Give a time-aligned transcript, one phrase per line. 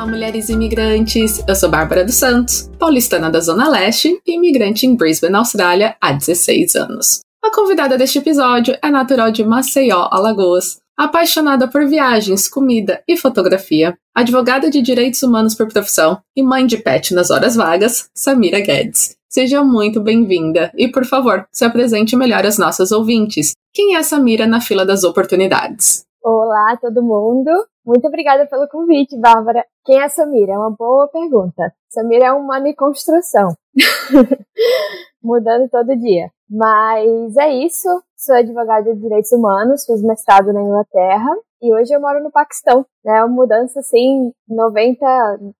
[0.00, 1.44] Olá, mulheres imigrantes!
[1.46, 6.10] Eu sou Bárbara dos Santos, paulistana da Zona Leste e imigrante em Brisbane, Austrália, há
[6.10, 7.20] 16 anos.
[7.44, 13.94] A convidada deste episódio é natural de Maceió, Alagoas, apaixonada por viagens, comida e fotografia,
[14.14, 19.16] advogada de direitos humanos por profissão e mãe de pet nas horas vagas, Samira Guedes.
[19.28, 23.52] Seja muito bem-vinda e, por favor, se apresente melhor aos nossos ouvintes.
[23.70, 26.06] Quem é Samira na fila das oportunidades?
[26.24, 27.50] Olá, todo mundo.
[27.90, 29.66] Muito obrigada pelo convite, Bárbara.
[29.84, 30.52] Quem é Samira?
[30.52, 31.74] É uma boa pergunta.
[31.88, 33.52] Samira é uma em construção.
[35.20, 36.30] Mudando todo dia.
[36.48, 37.88] Mas é isso.
[38.16, 42.86] Sou advogada de direitos humanos, fiz mestrado na Inglaterra e hoje eu moro no Paquistão.
[43.04, 45.04] Né, uma mudança assim, 90,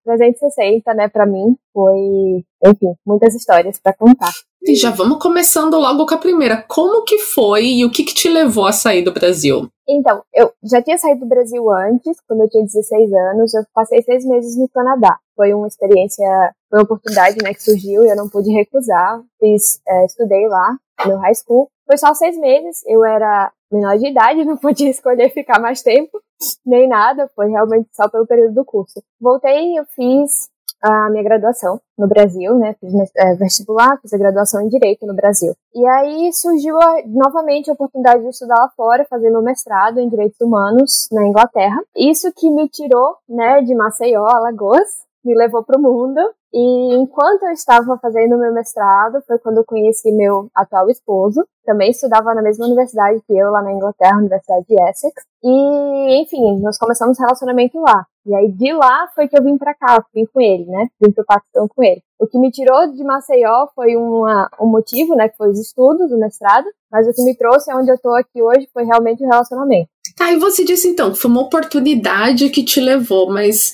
[0.05, 1.57] 360, né, para mim.
[1.73, 4.31] Foi, enfim, muitas histórias para contar.
[4.63, 6.63] E já vamos começando logo com a primeira.
[6.69, 9.69] Como que foi e o que, que te levou a sair do Brasil?
[9.89, 13.55] Então, eu já tinha saído do Brasil antes, quando eu tinha 16 anos.
[13.55, 15.19] Eu passei seis meses no Canadá.
[15.35, 16.27] Foi uma experiência,
[16.69, 19.23] foi uma oportunidade, né, que surgiu e eu não pude recusar.
[19.41, 21.69] Fiz, é, estudei lá no high school.
[21.87, 22.83] Foi só seis meses.
[22.87, 26.21] Eu era menor de idade, não podia escolher ficar mais tempo,
[26.67, 27.31] nem nada.
[27.35, 29.03] Foi realmente só pelo período do curso.
[29.19, 30.51] Voltei, eu fiz
[30.83, 32.75] a minha graduação no Brasil, né?
[32.81, 35.55] Fiz é, vestibular, fiz a graduação em Direito no Brasil.
[35.75, 40.09] E aí surgiu a, novamente a oportunidade de estudar lá fora, fazer meu mestrado em
[40.09, 41.81] Direitos Humanos na Inglaterra.
[41.97, 44.89] Isso que me tirou, né, de Maceió, Alagoas,
[45.25, 46.21] me levou para o mundo.
[46.53, 51.47] E enquanto eu estava fazendo meu mestrado, foi quando eu conheci meu atual esposo.
[51.65, 55.23] Também estudava na mesma universidade que eu, lá na Inglaterra, Universidade de Essex.
[55.45, 58.05] E, enfim, nós começamos um relacionamento lá.
[58.27, 60.89] E aí de lá foi que eu vim para cá, vim com ele, né?
[61.01, 62.03] Vim pro Paquistão com ele.
[62.19, 65.29] O que me tirou de Maceió foi uma, um motivo, né?
[65.29, 66.67] Que foi os estudos, o mestrado.
[66.91, 69.89] Mas o que me trouxe aonde eu tô aqui hoje foi realmente o relacionamento.
[70.17, 73.73] Tá, e você disse então foi uma oportunidade que te levou, mas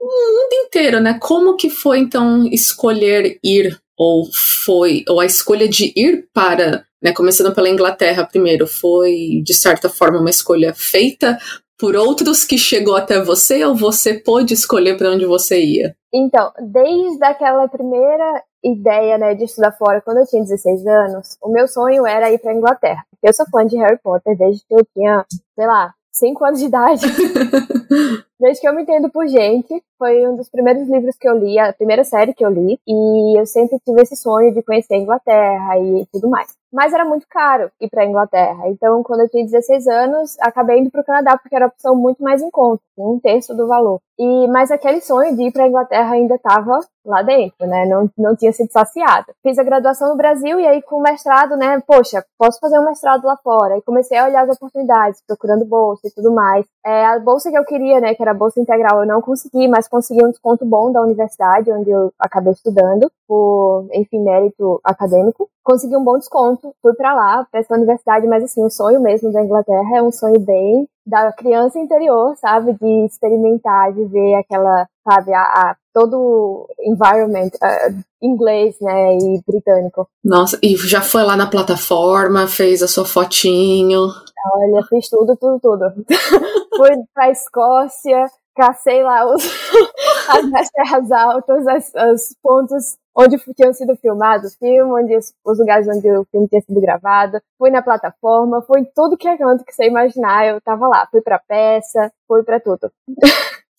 [0.00, 1.18] o mundo inteiro, né?
[1.20, 4.28] Como que foi então escolher ir ou
[4.64, 9.88] foi ou a escolha de ir para, né, começando pela Inglaterra primeiro, foi de certa
[9.88, 11.36] forma uma escolha feita
[11.78, 15.96] por outros que chegou até você ou você pôde escolher para onde você ia?
[16.12, 21.50] Então, desde aquela primeira ideia, né, de estudar fora, quando eu tinha 16 anos, o
[21.50, 23.04] meu sonho era ir para Inglaterra.
[23.22, 26.66] Eu sou fã de Harry Potter desde que eu tinha, sei lá, 5 anos de
[26.66, 27.06] idade.
[28.40, 31.58] Desde que eu me entendo por gente, foi um dos primeiros livros que eu li,
[31.58, 34.98] a primeira série que eu li, e eu sempre tive esse sonho de conhecer a
[34.98, 36.56] Inglaterra e tudo mais.
[36.72, 40.78] Mas era muito caro ir para a Inglaterra, então quando eu tinha 16 anos, acabei
[40.78, 43.66] indo para o Canadá porque era a opção muito mais em conta, um terço do
[43.66, 44.00] valor.
[44.18, 47.86] E mas aquele sonho de ir para a Inglaterra ainda estava lá dentro, né?
[47.86, 49.32] Não, não tinha sido saciado.
[49.42, 51.80] Fiz a graduação no Brasil e aí com o mestrado, né?
[51.86, 53.78] Poxa, posso fazer um mestrado lá fora.
[53.78, 56.66] E comecei a olhar as oportunidades, procurando bolsa e tudo mais.
[56.84, 58.14] É, a bolsa que eu queria, né?
[58.14, 61.90] Que era bolsa integral, eu não consegui, mas consegui um desconto bom da universidade onde
[61.90, 65.48] eu acabei estudando, por, enfim, mérito acadêmico.
[65.64, 69.32] Consegui um bom desconto, fui para lá, para essa universidade, mas assim, o sonho mesmo
[69.32, 72.74] da Inglaterra é um sonho bem da criança interior, sabe?
[72.74, 79.40] De experimentar, de ver aquela, sabe, a, a todo o environment uh, inglês, né, e
[79.46, 80.06] britânico.
[80.24, 84.08] Nossa, e já foi lá na plataforma, fez a sua fotinho.
[84.46, 85.94] Olha, fiz tudo, tudo, tudo.
[86.76, 89.42] Fui pra Escócia, cacei lá os,
[90.54, 95.88] as terras altas, as, os pontos onde tinham sido filmados o filme, onde os, lugares
[95.88, 99.72] onde o filme tinha sido gravado, fui na plataforma, fui tudo que é canto que
[99.72, 102.92] você imaginar, eu tava lá, fui pra peça, fui pra tudo.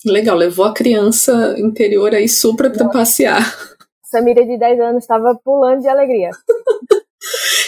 [0.06, 3.42] Legal, levou a criança interior aí super pra passear.
[4.04, 6.32] Samira de 10 anos estava pulando de alegria.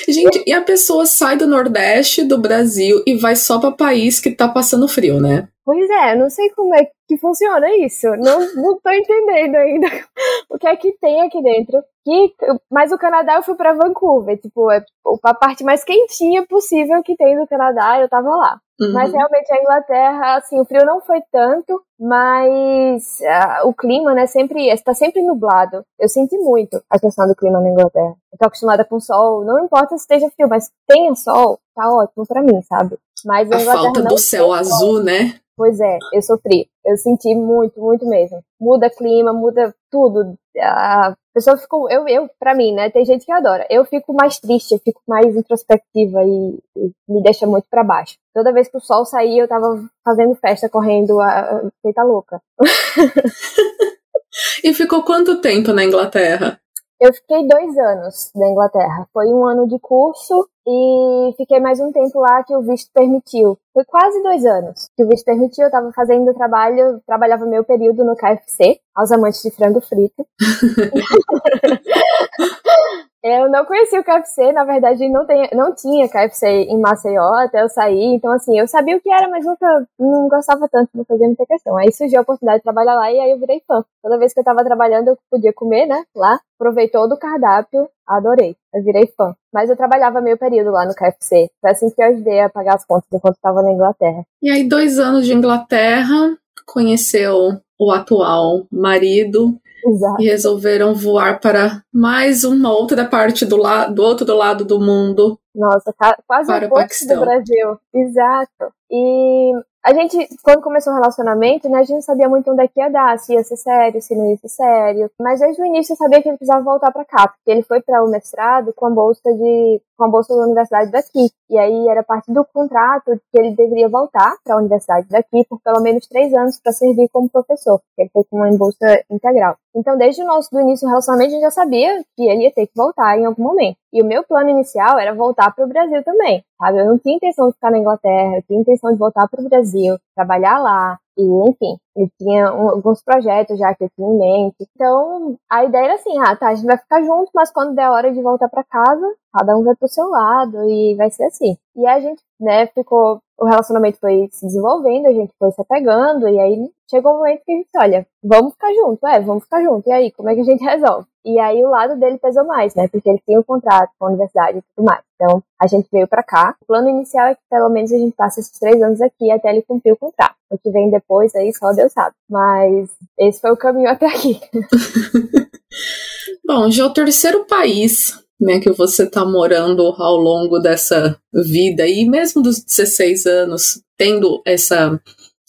[0.07, 4.31] Gente, e a pessoa sai do Nordeste do Brasil e vai só para país que
[4.31, 5.47] tá passando frio, né?
[5.63, 8.07] Pois é, não sei como é que funciona isso.
[8.17, 9.87] Não, não tô entendendo ainda
[10.49, 11.83] o que é que tem aqui dentro.
[12.03, 12.33] Que,
[12.69, 14.83] mas o Canadá eu fui para Vancouver, tipo, é
[15.23, 18.59] a parte mais quentinha possível que tem no Canadá, eu tava lá.
[18.79, 18.93] Uhum.
[18.93, 24.25] Mas realmente a Inglaterra, assim, o frio não foi tanto, mas uh, o clima, né,
[24.25, 25.85] sempre está sempre nublado.
[25.99, 28.15] Eu senti muito a questão do clima na Inglaterra.
[28.33, 32.25] Eu tô acostumada com sol, não importa se esteja frio, mas tenha sol, tá ótimo
[32.25, 32.97] para mim, sabe?
[33.23, 35.35] Mas a, a falta do céu azul, né?
[35.55, 36.67] Pois é, eu sofri.
[36.83, 38.41] Eu senti muito, muito mesmo.
[38.59, 40.33] Muda clima, muda tudo.
[40.59, 43.65] A A pessoa fica, eu, eu, pra mim, né, tem gente que adora.
[43.69, 48.17] Eu fico mais triste, eu fico mais introspectiva e, e me deixa muito para baixo.
[48.33, 52.41] Toda vez que o sol saía, eu tava fazendo festa, correndo, a, a, feita louca.
[54.61, 56.59] e ficou quanto tempo na Inglaterra?
[56.99, 59.07] Eu fiquei dois anos na Inglaterra.
[59.13, 63.57] Foi um ano de curso e fiquei mais um tempo lá que o visto permitiu.
[63.73, 65.63] Foi quase dois anos que o visto permitiu.
[65.63, 70.25] Eu estava fazendo trabalho, trabalhava meu período no KFC, aos amantes de frango frito.
[73.23, 77.61] Eu não conhecia o KFC, na verdade não, tem, não tinha KFC em Maceió até
[77.61, 81.05] eu sair, então assim, eu sabia o que era, mas nunca não gostava tanto, não
[81.05, 81.77] fazia muita questão.
[81.77, 83.83] Aí surgiu a oportunidade de trabalhar lá e aí eu virei fã.
[84.01, 87.87] Toda vez que eu tava trabalhando eu podia comer, né, lá, provei todo o cardápio,
[88.07, 89.35] adorei, eu virei fã.
[89.53, 92.75] Mas eu trabalhava meio período lá no KFC, foi assim que eu ajudei a pagar
[92.75, 94.23] as contas enquanto estava na Inglaterra.
[94.41, 96.35] E aí, dois anos de Inglaterra,
[96.65, 99.55] conheceu o atual marido,
[99.85, 100.21] Exato.
[100.21, 104.79] e resolveram voar para mais uma outra parte do, la do outro do lado do
[104.79, 105.37] mundo.
[105.53, 105.93] Nossa,
[106.27, 107.19] quase para o Paquistão.
[107.19, 107.79] do Brasil.
[107.93, 108.73] Exato.
[108.89, 109.53] E
[109.83, 112.79] a gente, quando começou o relacionamento, né, a gente não sabia muito onde é que
[112.79, 115.09] ia dar, se ia ser sério, se não ia ser sério.
[115.19, 117.81] Mas desde o início eu sabia que ele precisava voltar para cá, porque ele foi
[117.81, 121.31] para o mestrado com a bolsa de com a bolsa da universidade daqui.
[121.49, 125.59] E aí era parte do contrato que ele deveria voltar para a universidade daqui por
[125.61, 129.57] pelo menos três anos para servir como professor, porque ele foi com uma bolsa integral.
[129.75, 132.51] Então, desde o nosso do início do relacionamento, a gente já sabia que ele ia
[132.51, 133.77] ter que voltar em algum momento.
[133.93, 136.79] E o meu plano inicial era voltar para o Brasil também, sabe?
[136.79, 139.49] Eu não tinha intenção de ficar na Inglaterra, eu tinha intenção de voltar para o
[139.49, 144.17] Brasil, trabalhar lá, e, enfim, eu tinha um, alguns projetos já que eu tinha em
[144.17, 144.55] mente.
[144.73, 147.89] Então, a ideia era assim, ah, tá, a gente vai ficar junto, mas quando der
[147.89, 151.57] hora de voltar para casa, cada um vai pro seu lado e vai ser assim.
[151.75, 156.27] E a gente, né, ficou, o relacionamento foi se desenvolvendo, a gente foi se apegando,
[156.29, 159.61] e aí chegou um momento que a gente, olha, vamos ficar junto, é, vamos ficar
[159.63, 159.87] junto.
[159.89, 161.07] E aí, como é que a gente resolve?
[161.25, 162.87] E aí o lado dele pesou mais, né?
[162.87, 165.01] Porque ele tinha um contrato com a universidade e tudo mais.
[165.15, 166.55] Então a gente veio para cá.
[166.61, 169.49] O plano inicial é que pelo menos a gente passe esses três anos aqui até
[169.49, 170.35] ele cumprir o contrato.
[170.49, 172.15] O que vem depois aí só Deus sabe.
[172.29, 172.89] Mas
[173.19, 174.39] esse foi o caminho até aqui.
[176.45, 181.87] Bom, já é o terceiro país né, que você está morando ao longo dessa vida
[181.87, 184.99] e mesmo dos 16 anos, tendo essa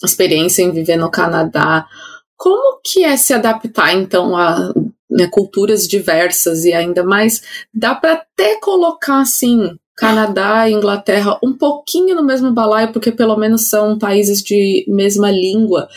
[0.03, 1.87] experiência em viver no Canadá,
[2.37, 4.71] como que é se adaptar então a
[5.13, 7.41] né, culturas diversas e ainda mais
[7.73, 13.37] dá para até colocar assim Canadá e Inglaterra um pouquinho no mesmo balaio, porque pelo
[13.37, 15.87] menos são países de mesma língua.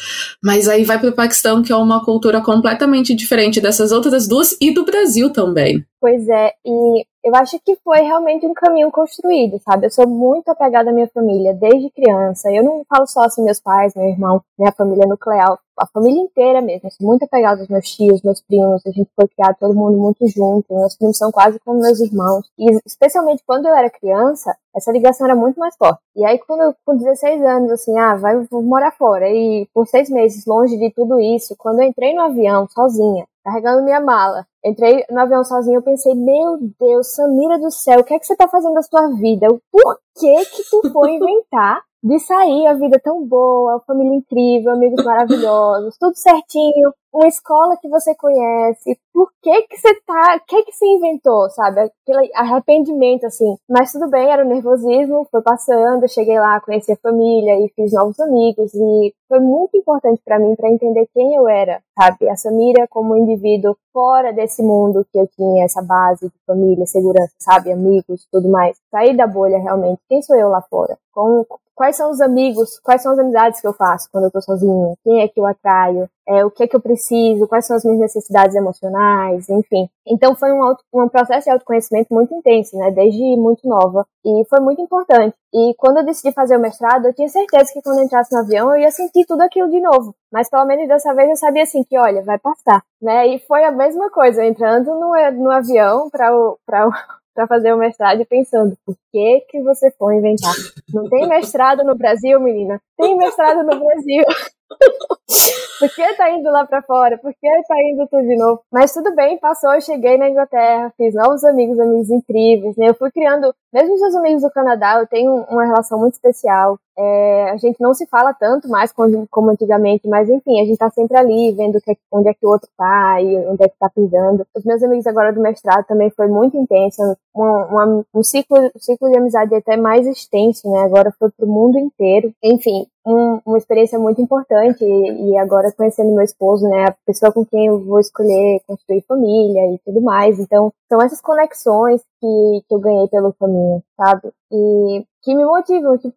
[0.43, 4.57] Mas aí vai para o Paquistão, que é uma cultura completamente diferente dessas outras duas
[4.61, 5.83] e do Brasil também.
[6.01, 9.87] Pois é, e eu acho que foi realmente um caminho construído, sabe?
[9.87, 12.49] Eu sou muito apegada à minha família desde criança.
[12.53, 16.63] Eu não falo só assim meus pais, meu irmão, minha família nuclear, a família inteira
[16.63, 16.87] mesmo.
[16.87, 18.81] Eu sou muito apegada aos meus tios, meus primos.
[18.87, 20.73] A gente foi criado todo mundo muito junto.
[20.73, 22.47] Meus primos são quase como meus irmãos.
[22.57, 26.01] E especialmente quando eu era criança, essa ligação era muito mais forte.
[26.15, 29.29] E aí, quando eu, com 16 anos, assim, ah, vai, vou morar fora.
[29.29, 33.85] E por seis meses, longe de tudo isso, quando eu entrei no avião sozinha, carregando
[33.85, 34.45] minha mala.
[34.65, 38.27] Entrei no avião sozinho, eu pensei, meu Deus, Samira do céu, o que é que
[38.27, 39.47] você tá fazendo da sua vida?
[39.71, 45.05] Por que que tu foi inventar de sair a vida tão boa, família incrível, amigos
[45.05, 50.63] maravilhosos, tudo certinho, uma escola que você conhece, por que que você tá, o que
[50.63, 51.81] que você inventou, sabe?
[51.81, 53.57] Aquele arrependimento, assim.
[53.69, 57.93] Mas tudo bem, era o nervosismo, foi passando, cheguei lá, conheci a família e fiz
[57.93, 62.29] novos amigos e foi muito importante para mim para entender quem eu era, sabe?
[62.29, 67.33] A Samira como indivíduo fora desse mundo que eu tinha essa base de família, segurança,
[67.41, 67.73] sabe?
[67.73, 68.77] Amigos, tudo mais.
[68.93, 70.01] Sair da bolha realmente.
[70.09, 70.97] Quem sou eu lá fora?
[71.13, 71.45] Com,
[71.77, 74.95] quais são os amigos, quais são as amizades que eu faço quando eu tô sozinha?
[75.05, 76.09] Quem é que eu atraio?
[76.27, 77.47] É, o que é que eu preciso?
[77.47, 79.49] Quais são as minhas necessidades emocionais?
[79.49, 79.89] Enfim.
[80.05, 82.91] Então foi um, auto, um processo de autoconhecimento muito intenso, né?
[82.91, 84.05] Desde muito nova.
[84.25, 85.37] E foi muito importante.
[85.55, 88.41] E quando eu decidi fazer o mestrado, eu tinha certeza que quando eu entrasse no
[88.41, 90.15] avião eu ia sentir tudo aquilo de novo.
[90.33, 93.29] Mas pelo menos dessa vez eu sabia assim que, olha, vai passar, né?
[93.29, 96.91] E foi a mesma coisa, entrando no, no avião para o, o,
[97.37, 100.55] para fazer o mestrado pensando, por que que você foi inventar?
[100.93, 102.81] Não tem mestrado no Brasil, menina?
[102.97, 104.25] Tem mestrado no Brasil.
[105.79, 107.19] Por que tá indo lá pra fora?
[107.19, 108.61] Por que tá indo tudo de novo?
[108.73, 112.89] Mas tudo bem, passou, eu cheguei na Inglaterra, fiz novos amigos, amigos incríveis, né?
[112.89, 116.79] Eu fui criando, mesmo os meus amigos do Canadá, eu tenho uma relação muito especial.
[116.99, 120.89] É, a gente não se fala tanto mais como, antigamente, mas enfim, a gente tá
[120.89, 123.91] sempre ali, vendo que, onde é que o outro tá e onde é que tá
[123.91, 124.47] pisando.
[124.57, 127.03] Os meus amigos agora do mestrado também foi muito intenso,
[127.35, 130.85] uma, uma, um, ciclo, um ciclo de amizade até mais extenso, né?
[130.85, 132.33] Agora foi pro mundo inteiro.
[132.43, 137.47] Enfim, um, uma experiência muito importante e agora conhecendo meu esposo, né, a pessoa com
[137.47, 140.41] quem eu vou escolher construir família e tudo mais.
[140.41, 144.33] Então, são essas conexões que, que eu ganhei pelo caminho, sabe?
[144.51, 146.13] E que me motivam, que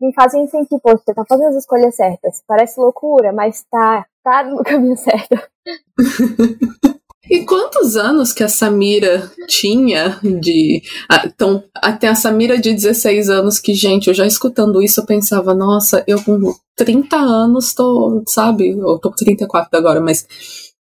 [0.00, 2.42] me fazem sentir, pô, você tá fazendo as escolhas certas.
[2.46, 5.36] Parece loucura, mas tá, tá no caminho certo.
[7.30, 10.82] E quantos anos que a Samira tinha de.
[11.24, 15.54] Então, até a Samira de 16 anos, que, gente, eu já escutando isso, eu pensava,
[15.54, 18.70] nossa, eu com 30 anos tô, sabe?
[18.70, 20.26] Eu tô com 34 agora, mas.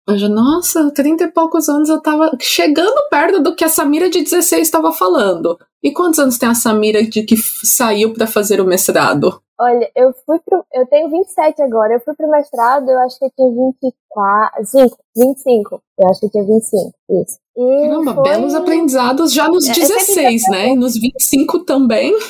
[0.08, 4.10] Eu já, nossa, 30 e poucos anos eu tava chegando perto do que a Samira
[4.10, 5.58] de 16 estava falando.
[5.84, 9.41] E quantos anos tem a Samira de que saiu para fazer o mestrado?
[9.60, 10.65] Olha, eu fui pro.
[10.74, 11.93] Eu tenho 27 agora.
[11.93, 14.65] Eu fui pro mestrado, eu acho que eu tinha 24.
[14.65, 15.81] 5, 25.
[16.00, 16.91] Eu acho que eu tinha 25.
[17.22, 17.39] Isso.
[17.55, 18.24] E Caramba, foi...
[18.24, 20.70] belos aprendizados já nos 16, é, né?
[20.70, 22.12] E nos 25 também.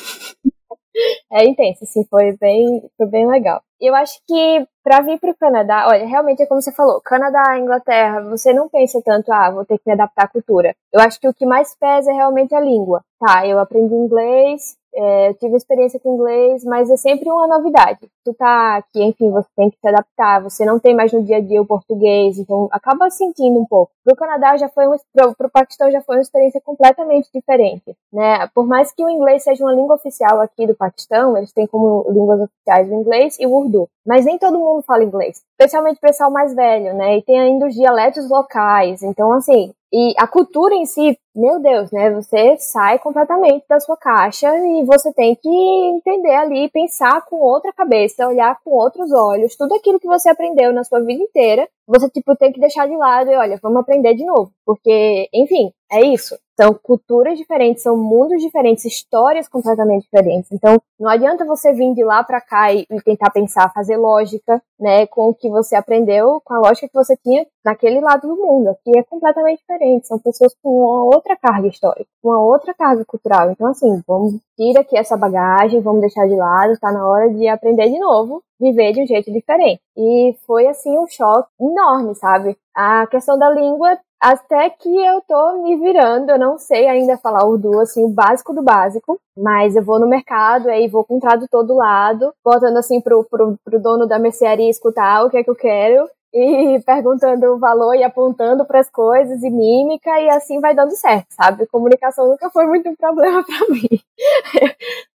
[1.32, 3.62] É intenso, assim, foi bem, foi bem legal.
[3.82, 7.58] Eu acho que para vir para o Canadá, olha, realmente é como você falou, Canadá,
[7.58, 10.72] Inglaterra, você não pensa tanto, ah, vou ter que me adaptar à cultura.
[10.92, 13.02] Eu acho que o que mais pesa é realmente a língua.
[13.18, 18.00] Tá, eu aprendi inglês, é, tive experiência com inglês, mas é sempre uma novidade.
[18.24, 21.38] Tu tá aqui, enfim, você tem que se adaptar, você não tem mais no dia
[21.38, 23.92] a dia o português, então acaba sentindo um pouco.
[24.04, 28.46] Pro Canadá já foi um, pro, pro Paquistão já foi uma experiência completamente diferente, né?
[28.54, 32.04] Por mais que o inglês seja uma língua oficial aqui do Paquistão, eles têm como
[32.10, 36.00] línguas oficiais o inglês e o urdu, mas nem todo mundo fala inglês, especialmente o
[36.00, 37.18] pessoal mais velho, né?
[37.18, 41.90] E tem ainda os dialetos locais, então assim, e a cultura em si, meu Deus,
[41.92, 42.10] né?
[42.10, 47.72] Você sai completamente da sua caixa e você tem que entender ali, pensar com outra
[47.72, 52.08] cabeça, olhar com outros olhos, tudo aquilo que você aprendeu na sua vida inteira, você
[52.08, 56.00] tipo tem que deixar de lado e olha, vamos aprender de novo, porque, enfim, é
[56.06, 56.36] isso.
[56.60, 60.52] São culturas diferentes, são mundos diferentes, histórias completamente diferentes.
[60.52, 64.62] Então, não adianta você vir de lá para cá e, e, tentar pensar, fazer lógica,
[64.78, 68.36] né, com o que você aprendeu, com a lógica que você tinha naquele lado do
[68.36, 68.70] mundo.
[68.70, 70.06] Aqui é completamente diferente.
[70.06, 73.50] São pessoas com uma outra carga histórica, uma outra carga cultural.
[73.50, 77.48] Então, assim, vamos tirar aqui essa bagagem, vamos deixar de lado, tá na hora de
[77.48, 79.80] aprender de novo, viver de um jeito diferente.
[79.96, 82.56] E foi, assim, um choque enorme, sabe?
[82.74, 87.44] A questão da língua até que eu tô me virando, eu não sei ainda falar
[87.44, 91.20] urdu, assim, o básico do básico, mas eu vou no mercado, aí vou com o
[91.20, 95.42] tradutor do lado, botando assim pro, pro, pro dono da mercearia escutar o que é
[95.42, 100.30] que eu quero, e perguntando o valor e apontando para as coisas e mímica e
[100.30, 101.66] assim vai dando certo, sabe?
[101.66, 103.88] Comunicação nunca foi muito um problema para mim.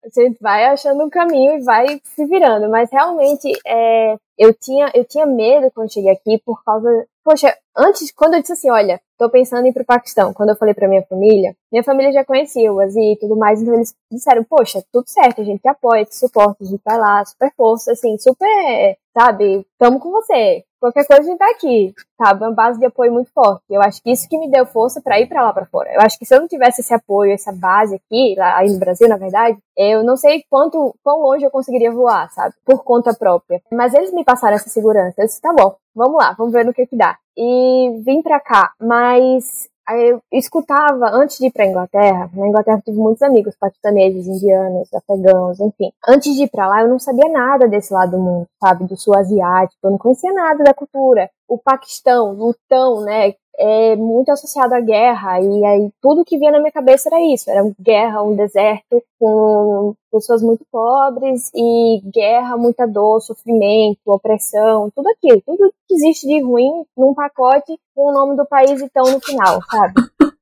[0.05, 4.91] a gente vai achando um caminho e vai se virando, mas realmente é, eu tinha
[4.93, 9.01] eu tinha medo quando cheguei aqui por causa Poxa, antes, quando eu disse assim, olha,
[9.17, 12.23] tô pensando em ir pro Paquistão, quando eu falei pra minha família, minha família já
[12.23, 15.67] conhecia o Azi e tudo mais, então eles disseram, poxa, tudo certo, a gente te
[15.67, 20.63] apoia, te suporta, a gente vai lá, super força, assim, super, sabe, tamo com você.
[20.79, 22.45] Qualquer coisa a gente tá aqui, sabe?
[22.45, 23.63] Uma base de apoio muito forte.
[23.69, 25.91] Eu acho que isso que me deu força para ir para lá para fora.
[25.91, 28.79] Eu acho que se eu não tivesse esse apoio, essa base aqui, lá aí no
[28.79, 32.55] Brasil, na verdade, eu não sei quanto, quão longe eu conseguiria voar, sabe?
[32.65, 33.61] Por conta própria.
[33.71, 35.21] Mas eles me passaram essa segurança.
[35.21, 37.17] Eu disse, tá bom, vamos lá, vamos ver no que que dá.
[37.37, 42.81] E vim pra cá, mas eu escutava, antes de ir pra Inglaterra, na Inglaterra eu
[42.81, 45.91] tive muitos amigos paquistaneses, indianos, afegãos, enfim.
[46.05, 48.85] Antes de ir pra lá, eu não sabia nada desse lado do mundo, sabe?
[48.85, 51.29] Do sul asiático, eu não conhecia nada da cultura.
[51.47, 53.33] O Paquistão, lutão, né?
[53.59, 57.49] É muito associado à guerra, e aí tudo que vinha na minha cabeça era isso,
[57.49, 65.07] era guerra, um deserto com pessoas muito pobres e guerra, muita dor, sofrimento, opressão, tudo
[65.09, 69.19] aquilo, tudo que existe de ruim num pacote com o nome do país então no
[69.19, 69.93] final, sabe?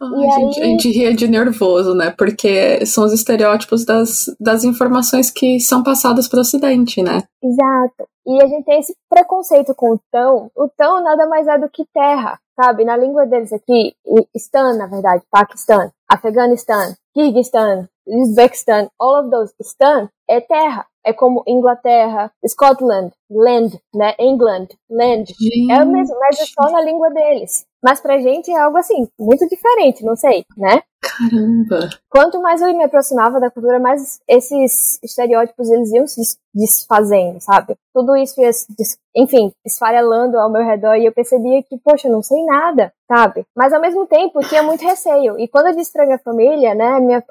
[0.00, 2.14] Ai, a, gente, a gente ria de nervoso, né?
[2.16, 7.24] Porque são os estereótipos das, das informações que são passadas para o Ocidente, né?
[7.42, 8.08] Exato.
[8.26, 10.50] E a gente tem esse preconceito com o tão.
[10.54, 12.84] O tão nada mais é do que terra, sabe?
[12.84, 13.94] Na língua deles aqui,
[14.36, 20.86] Stan, na verdade, Paquistão, Afeganistão, Kirguistão, Uzbequistão, all of those, Stan é terra.
[21.04, 24.14] É como Inglaterra, Scotland, land, né?
[24.18, 25.32] England, land.
[25.40, 25.72] Gente.
[25.72, 27.64] É o mesmo, mas é só na língua deles.
[27.82, 30.82] Mas pra gente é algo assim, muito diferente, não sei, né?
[31.00, 31.88] Caramba!
[32.10, 36.20] Quanto mais eu me aproximava da cultura, mais esses estereótipos eles iam se
[36.52, 37.76] desfazendo, sabe?
[37.94, 38.50] Tudo isso ia,
[39.14, 43.44] enfim, esfarelando ao meu redor e eu percebia que, poxa, eu não sei nada, sabe?
[43.56, 45.38] Mas ao mesmo tempo tinha muito receio.
[45.38, 47.22] E quando eu disse pra minha família, né, minha,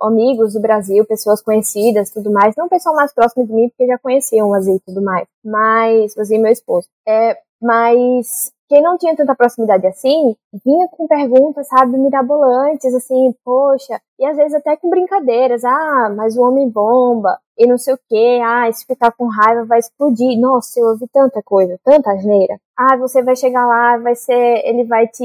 [0.00, 3.86] amigos do Brasil, pessoas conhecidas, tudo mais, não o pessoal mais próximo de mim, porque
[3.86, 8.96] já conheciam o Azir e tudo mais, mas, Azir meu esposo, é, mas quem não
[8.96, 14.74] tinha tanta proximidade assim, vinha com perguntas, sabe, mirabolantes, assim, poxa, e às vezes até
[14.78, 19.12] com brincadeiras, ah, mas o homem bomba, e não sei o que, ah, se ficar
[19.12, 20.40] com raiva vai explodir.
[20.40, 22.58] Nossa, eu ouvi tanta coisa, tanta asneira.
[22.74, 25.22] Ah, você vai chegar lá, vai ser, ele vai te,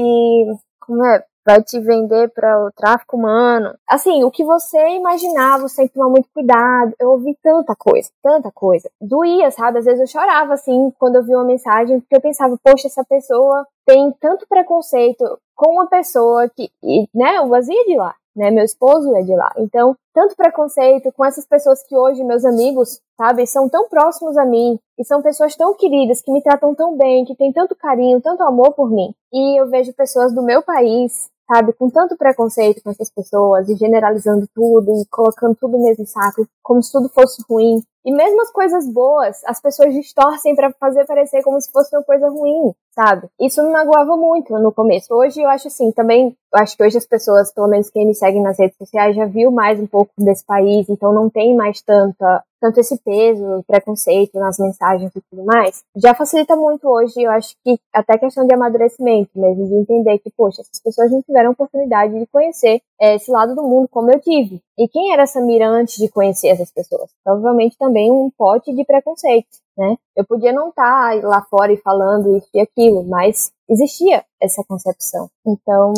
[0.80, 3.74] como é, vai te vender para o tráfico humano.
[3.88, 6.92] Assim, o que você imaginava, você tem que tomar muito cuidado.
[7.00, 8.90] Eu ouvi tanta coisa, tanta coisa.
[9.00, 9.78] Doía, sabe?
[9.78, 13.02] Às vezes eu chorava, assim, quando eu vi uma mensagem, porque eu pensava, poxa, essa
[13.02, 15.24] pessoa tem tanto preconceito
[15.56, 16.70] com uma pessoa que,
[17.14, 18.52] né, o vazio de lá né?
[18.52, 19.52] Meu esposo é de lá.
[19.58, 24.44] Então, tanto preconceito com essas pessoas que hoje, meus amigos, sabe, são tão próximos a
[24.44, 28.20] mim e são pessoas tão queridas, que me tratam tão bem, que têm tanto carinho,
[28.20, 29.12] tanto amor por mim.
[29.32, 33.74] E eu vejo pessoas do meu país, sabe, com tanto preconceito com essas pessoas e
[33.74, 37.82] generalizando tudo e colocando tudo no mesmo saco, como se tudo fosse ruim.
[38.04, 42.02] E mesmo as coisas boas, as pessoas distorcem para fazer parecer como se fosse uma
[42.02, 43.28] coisa ruim, sabe?
[43.40, 45.14] Isso me magoava muito no começo.
[45.14, 48.14] Hoje eu acho assim, também, eu acho que hoje as pessoas, pelo menos quem me
[48.14, 51.82] segue nas redes sociais, já viu mais um pouco desse país, então não tem mais
[51.82, 57.30] tanta tanto esse peso, preconceito nas mensagens e tudo mais, já facilita muito hoje, eu
[57.30, 61.52] acho que até questão de amadurecimento mesmo, de entender que, poxa, essas pessoas não tiveram
[61.52, 64.60] oportunidade de conhecer é, esse lado do mundo como eu tive.
[64.78, 67.10] E quem era essa mira antes de conhecer essas pessoas?
[67.24, 69.94] Provavelmente também um pote de preconceito, né?
[70.16, 74.64] Eu podia não estar tá lá fora e falando isso e aquilo, mas existia essa
[74.66, 75.30] concepção.
[75.46, 75.92] Então,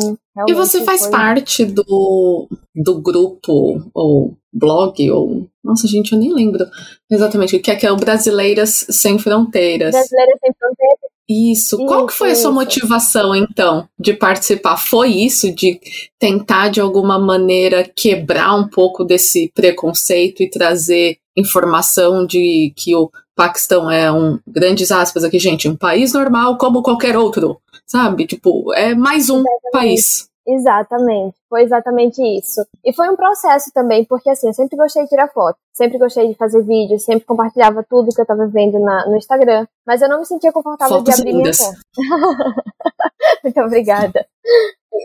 [0.47, 1.11] E você faz foi...
[1.11, 6.65] parte do, do grupo ou blog ou nossa gente, eu nem lembro
[7.09, 9.91] exatamente o que é que é o Brasileiras Sem Fronteiras.
[9.91, 11.11] Brasileiras Sem Fronteiras.
[11.29, 11.75] Isso.
[11.75, 14.77] isso Qual que foi a sua motivação então de participar?
[14.77, 15.79] Foi isso de
[16.19, 23.09] tentar de alguma maneira quebrar um pouco desse preconceito e trazer informação de que o
[23.35, 28.27] Paquistão é um, grandes aspas aqui, gente, um país normal como qualquer outro, sabe?
[28.27, 29.71] Tipo, é mais um Exatamente.
[29.71, 30.31] país.
[30.45, 32.65] Exatamente, foi exatamente isso.
[32.83, 36.27] E foi um processo também, porque assim, eu sempre gostei de tirar foto, sempre gostei
[36.27, 40.09] de fazer vídeo, sempre compartilhava tudo que eu tava vendo na, no Instagram, mas eu
[40.09, 41.59] não me sentia confortável Fotos de abrir lindas.
[41.59, 42.63] minha conta.
[43.43, 44.25] Muito obrigada.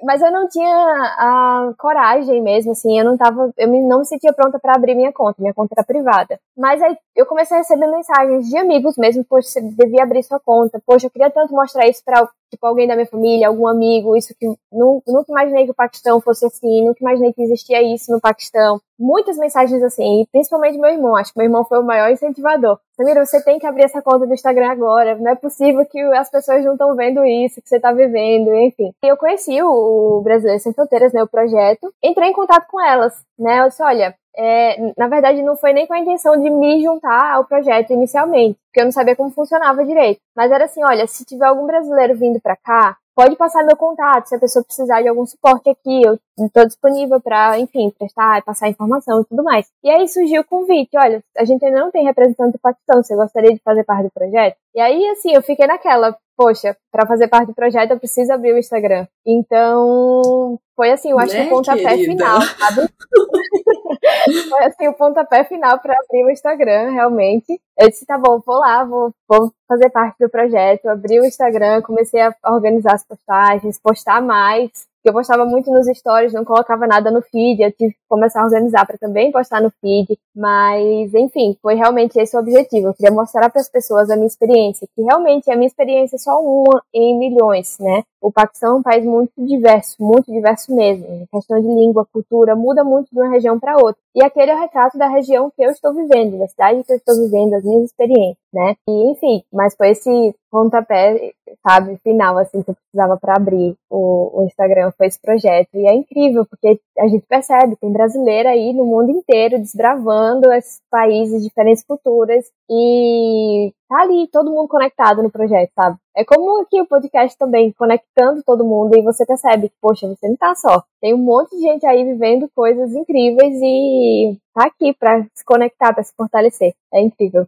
[0.04, 4.32] Mas eu não tinha a coragem mesmo, assim, eu não tava, eu não me sentia
[4.32, 6.38] pronta para abrir minha conta, minha conta era privada.
[6.56, 10.40] Mas aí eu comecei a receber mensagens de amigos mesmo, poxa, você devia abrir sua
[10.40, 14.16] conta, poxa, eu queria tanto mostrar isso para tipo, alguém da minha família, algum amigo,
[14.16, 18.20] isso que nunca imaginei que o Paquistão fosse assim, nunca imaginei que existia isso no
[18.20, 18.80] Paquistão.
[18.98, 22.78] Muitas mensagens assim, e principalmente meu irmão, acho que meu irmão foi o maior incentivador.
[22.96, 26.30] Samira, você tem que abrir essa conta do Instagram agora, não é possível que as
[26.30, 28.92] pessoas não estão vendo isso que você está vivendo, enfim.
[29.02, 33.60] Eu conheci o Brasileiro Sem Fronteiras, né, o projeto, entrei em contato com elas, né,
[33.60, 37.34] eu disse, olha, é, na verdade, não foi nem com a intenção de me juntar
[37.34, 40.20] ao projeto inicialmente, porque eu não sabia como funcionava direito.
[40.36, 44.26] Mas era assim: olha, se tiver algum brasileiro vindo para cá, pode passar meu contato,
[44.26, 48.68] se a pessoa precisar de algum suporte aqui, eu estou disponível para, enfim, prestar, passar
[48.68, 49.66] informação e tudo mais.
[49.82, 53.16] E aí surgiu o convite, olha, a gente ainda não tem representante do Paquistão, você
[53.16, 54.56] gostaria de fazer parte do projeto?
[54.74, 58.52] E aí, assim, eu fiquei naquela, poxa, para fazer parte do projeto eu preciso abrir
[58.52, 59.06] o Instagram.
[59.26, 62.12] Então, foi assim, eu acho né, que o pontapé querida?
[62.12, 62.88] final, sabe?
[64.50, 67.58] foi assim, o pontapé final para abrir o Instagram, realmente.
[67.78, 70.88] Eu disse, tá bom, vou lá, vou, vou fazer parte do projeto.
[70.88, 74.70] Abri o Instagram, comecei a organizar as postagens, postar mais
[75.08, 78.44] eu postava muito nos stories, não colocava nada no feed, eu tive que começar a
[78.44, 82.88] organizar para também postar no feed, mas enfim, foi realmente esse o objetivo.
[82.88, 86.18] Eu queria mostrar para as pessoas a minha experiência, que realmente a minha experiência é
[86.18, 88.02] só uma em milhões, né?
[88.20, 91.06] O Paquistão é um país muito diverso, muito diverso mesmo.
[91.06, 94.00] A questão de língua, cultura, muda muito de uma região para outra.
[94.14, 96.96] E aquele é o retrato da região que eu estou vivendo, da cidade que eu
[96.96, 98.74] estou vivendo, as minhas experiências, né?
[98.88, 104.40] E enfim, mas foi esse pontapé, sabe, final, assim, que eu precisava para abrir o,
[104.40, 105.68] o, Instagram, foi esse projeto.
[105.74, 110.80] E é incrível, porque a gente percebe, tem brasileira aí no mundo inteiro desbravando esses
[110.90, 115.98] países, diferentes culturas, e tá ali todo mundo conectado no projeto, sabe?
[116.16, 120.26] É como aqui o podcast também, conectando todo mundo, e você percebe que, poxa, você
[120.26, 120.82] não tá só.
[121.02, 125.92] Tem um monte de gente aí vivendo coisas incríveis e tá aqui para se conectar,
[125.92, 126.72] para se fortalecer.
[126.94, 127.46] É incrível.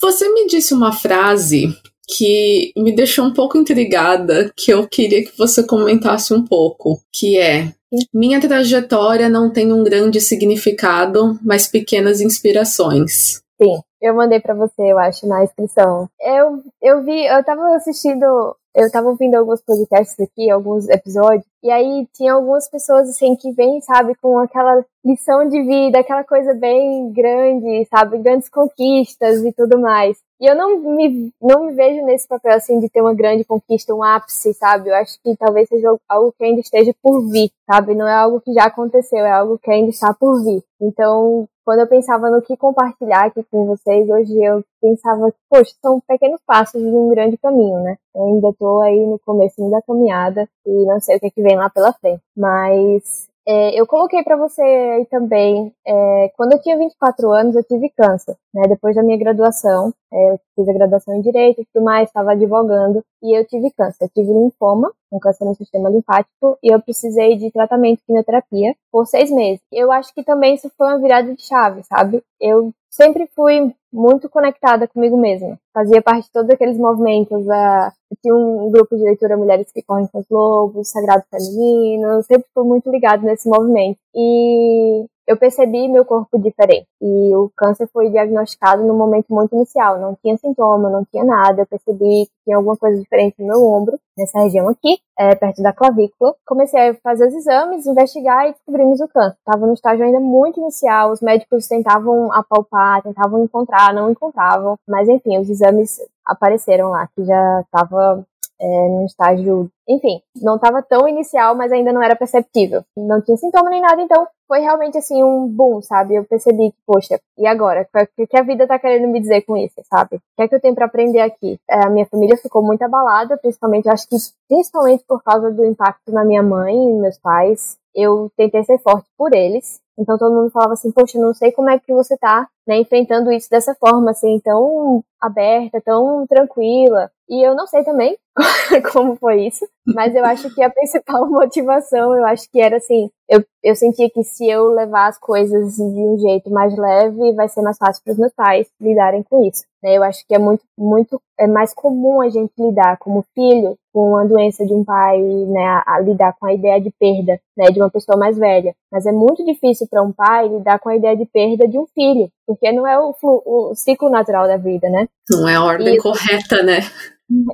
[0.00, 1.68] Você me disse uma frase
[2.08, 7.38] que me deixou um pouco intrigada, que eu queria que você comentasse um pouco, que
[7.38, 7.72] é
[8.12, 13.42] minha trajetória não tem um grande significado, mas pequenas inspirações.
[13.60, 16.08] Sim, eu mandei para você, eu acho, na inscrição.
[16.20, 21.70] Eu, eu vi, eu tava assistindo eu tava ouvindo alguns podcasts aqui, alguns episódios, e
[21.70, 26.54] aí tinha algumas pessoas assim que vêm, sabe, com aquela lição de vida, aquela coisa
[26.54, 30.16] bem grande, sabe, grandes conquistas e tudo mais.
[30.40, 33.94] E eu não me, não me vejo nesse papel assim de ter uma grande conquista,
[33.94, 34.90] um ápice, sabe?
[34.90, 37.94] Eu acho que talvez seja algo que ainda esteja por vir, sabe?
[37.94, 40.64] Não é algo que já aconteceu, é algo que ainda está por vir.
[40.80, 46.00] Então, quando eu pensava no que compartilhar aqui com vocês, hoje eu pensava poxa, são
[46.06, 47.96] pequenos passos de um grande caminho, né?
[48.14, 51.42] Eu ainda estou aí no começo da caminhada e não sei o que, é que
[51.42, 52.22] vem lá pela frente.
[52.36, 57.64] Mas é, eu coloquei para você aí também, é, quando eu tinha 24 anos, eu
[57.64, 58.62] tive câncer, né?
[58.68, 63.02] Depois da minha graduação, eu fiz a graduação em Direito e tudo mais, estava advogando,
[63.22, 64.04] e eu tive câncer.
[64.04, 68.74] Eu tive linfoma, um câncer no sistema linfático, e eu precisei de tratamento de quimioterapia
[68.90, 69.60] por seis meses.
[69.72, 72.22] Eu acho que também isso foi uma virada de chave, sabe?
[72.40, 75.58] Eu sempre fui muito conectada comigo mesma.
[75.72, 77.46] Fazia parte de todos aqueles movimentos.
[77.46, 82.46] Uh, tinha um grupo de leitura Mulheres que Correm com os Lobos, Sagrado Feminino, sempre
[82.54, 83.98] fui muito ligada nesse movimento.
[84.14, 86.86] E eu percebi meu corpo diferente.
[87.00, 89.98] E o câncer foi diagnosticado no momento muito inicial.
[89.98, 91.62] Não tinha sintoma, não tinha nada.
[91.62, 95.62] Eu percebi que tinha alguma coisa diferente no meu ombro, nessa região aqui, é, perto
[95.62, 96.34] da clavícula.
[96.46, 99.36] Comecei a fazer os exames, investigar e descobrimos o câncer.
[99.38, 101.12] Estava no estágio ainda muito inicial.
[101.12, 104.76] Os médicos tentavam apalpar, tentavam encontrar, não encontravam.
[104.88, 108.24] Mas enfim, os exames apareceram lá, que já estava
[108.62, 112.84] é, num estágio, enfim, não estava tão inicial, mas ainda não era perceptível.
[112.96, 116.14] Não tinha sintoma nem nada, então foi realmente assim um boom, sabe?
[116.14, 117.88] Eu percebi que, poxa, e agora?
[118.18, 120.16] O que a vida tá querendo me dizer com isso, sabe?
[120.16, 121.58] O que é que eu tenho para aprender aqui?
[121.70, 126.12] É, a minha família ficou muito abalada, principalmente, acho que principalmente por causa do impacto
[126.12, 127.78] na minha mãe e meus pais.
[127.94, 131.70] Eu tentei ser forte por eles, então todo mundo falava assim, poxa, não sei como
[131.70, 137.10] é que você tá, né, enfrentando isso dessa forma, assim, tão aberta, tão tranquila.
[137.28, 138.16] E eu não sei também
[138.92, 143.10] como foi isso, mas eu acho que a principal motivação, eu acho que era assim,
[143.28, 147.48] eu, eu sentia que se eu levar as coisas de um jeito mais leve, vai
[147.48, 149.64] ser mais fácil para os meus pais lidarem com isso.
[149.82, 149.96] Né?
[149.96, 154.16] Eu acho que é muito, muito, é mais comum a gente lidar como filho com
[154.16, 157.78] a doença de um pai, né, a, lidar com a ideia de perda, né, de
[157.78, 158.74] uma pessoa mais velha.
[158.90, 161.86] Mas é muito difícil para um pai lidar com a ideia de perda de um
[161.94, 165.06] filho, porque não é o, o ciclo natural da vida, né?
[165.30, 166.80] Não é a ordem e, correta, né?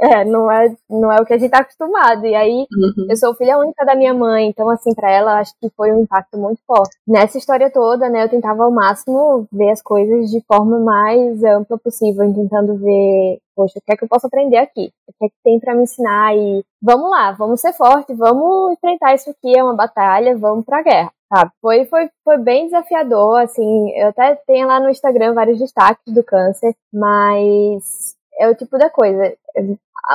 [0.01, 2.27] É, não é, não é o que a gente tá acostumado.
[2.27, 3.07] E aí, uhum.
[3.09, 6.03] eu sou filha única da minha mãe, então, assim, para ela, acho que foi um
[6.03, 6.97] impacto muito forte.
[7.07, 11.79] Nessa história toda, né, eu tentava ao máximo ver as coisas de forma mais ampla
[11.79, 14.93] possível, tentando ver, poxa, o que é que eu posso aprender aqui?
[15.09, 16.33] O que é que tem para me ensinar?
[16.37, 20.83] E vamos lá, vamos ser forte, vamos enfrentar isso aqui, é uma batalha, vamos pra
[20.83, 21.11] guerra.
[21.29, 21.51] Sabe?
[21.61, 26.23] Foi, foi, foi bem desafiador, assim, eu até tenho lá no Instagram vários destaques do
[26.23, 29.35] câncer, mas é o tipo da coisa.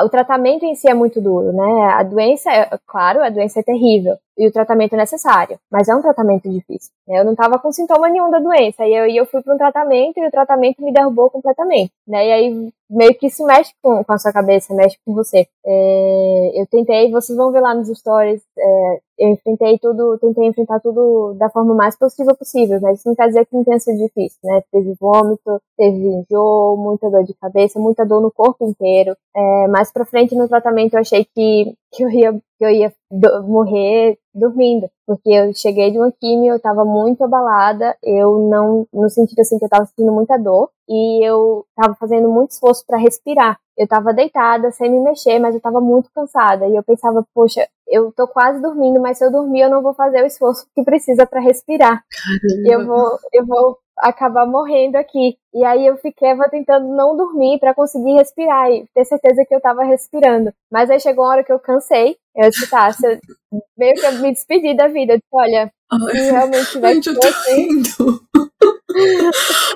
[0.03, 1.93] O tratamento em si é muito duro, né?
[1.93, 5.95] A doença, é, claro, a doença é terrível e o tratamento é necessário, mas é
[5.95, 6.91] um tratamento difícil.
[7.07, 7.19] Né?
[7.19, 9.57] Eu não estava com sintoma nenhum da doença e eu, e eu fui para um
[9.57, 12.27] tratamento e o tratamento me derrubou completamente, né?
[12.27, 15.47] E aí meio que isso mexe com, com a sua cabeça, mexe com você.
[15.65, 20.81] É, eu tentei, vocês vão ver lá nos stories, é, eu enfrentei tudo, tentei enfrentar
[20.81, 23.97] tudo da forma mais positiva possível, mas isso não quer dizer que não tenha sido
[23.97, 24.61] difícil, né?
[24.69, 29.15] Teve vômito, teve enjoo, muita dor de cabeça, muita dor no corpo inteiro.
[29.33, 32.93] É, mais pra frente no tratamento eu achei que, que eu ia, que eu ia
[33.09, 38.85] do, morrer dormindo, porque eu cheguei de uma quimio, eu tava muito abalada, eu não,
[38.91, 42.83] no sentido assim que eu tava sentindo muita dor, e eu tava fazendo muito esforço
[42.85, 43.57] para respirar.
[43.77, 47.67] Eu tava deitada, sem me mexer, mas eu tava muito cansada, e eu pensava, poxa,
[47.87, 50.83] eu tô quase dormindo, mas se eu dormir eu não vou fazer o esforço que
[50.83, 52.03] precisa para respirar.
[52.11, 52.71] Caramba.
[52.71, 55.37] Eu vou, eu vou acabar morrendo aqui.
[55.53, 59.61] E aí eu ficava tentando não dormir para conseguir respirar e ter certeza que eu
[59.61, 60.51] tava respirando.
[60.71, 62.17] Mas aí chegou uma hora que eu cansei.
[62.35, 63.19] Eu disse, tá, você
[63.77, 65.13] meio que eu me despedi da vida.
[65.13, 67.83] Eu disse, olha, Ai, realmente tiver gente, eu tô assim...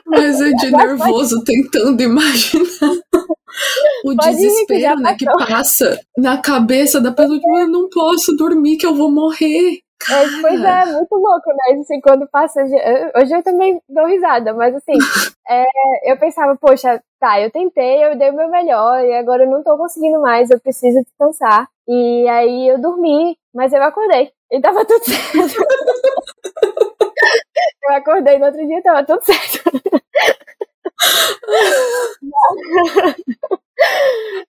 [0.06, 2.92] Mas é de nervoso tentando imaginar
[4.06, 8.86] o desespero, né, que passa na cabeça da pessoa, tipo, eu não posso dormir que
[8.86, 9.80] eu vou morrer.
[10.10, 11.80] É, pois é, muito louco, né?
[11.82, 12.62] Assim, quando passa.
[12.62, 14.94] Hoje eu também dou risada, mas assim,
[15.50, 15.66] é,
[16.12, 19.64] eu pensava, poxa, tá, eu tentei, eu dei o meu melhor, e agora eu não
[19.64, 21.68] tô conseguindo mais, eu preciso descansar.
[21.88, 24.32] E aí eu dormi, mas eu acordei.
[24.52, 25.66] E tava tudo certo.
[27.90, 29.62] eu acordei no outro dia e tava tudo certo.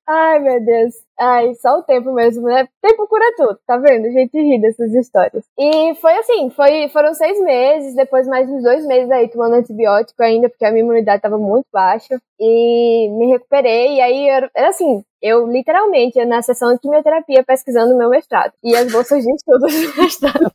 [0.07, 0.95] Ai, meu Deus.
[1.19, 2.67] Ai, só o tempo mesmo, né?
[2.81, 4.07] Tempo cura tudo, tá vendo?
[4.07, 5.45] A gente ri dessas histórias.
[5.59, 10.23] E foi assim, foi, foram seis meses, depois mais uns dois meses aí tomando antibiótico
[10.23, 12.19] ainda, porque a minha imunidade tava muito baixa.
[12.41, 17.97] E me recuperei, e aí era, era assim, eu literalmente na sessão de quimioterapia pesquisando
[17.97, 18.53] meu mestrado.
[18.63, 20.51] E as bolsas de estudo do mestrado.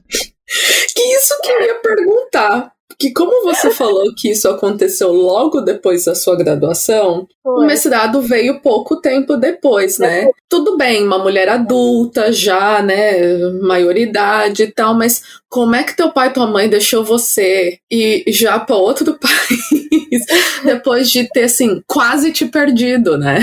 [0.96, 6.06] Que isso que eu ia perguntar que como você falou que isso aconteceu logo depois
[6.06, 7.64] da sua graduação, Foi.
[7.64, 10.28] o mestrado veio pouco tempo depois, né?
[10.50, 16.12] Tudo bem, uma mulher adulta já, né, maioridade e tal, mas como é que teu
[16.12, 20.26] pai e tua mãe deixou você ir já para outro país
[20.64, 23.40] depois de ter assim quase te perdido, né?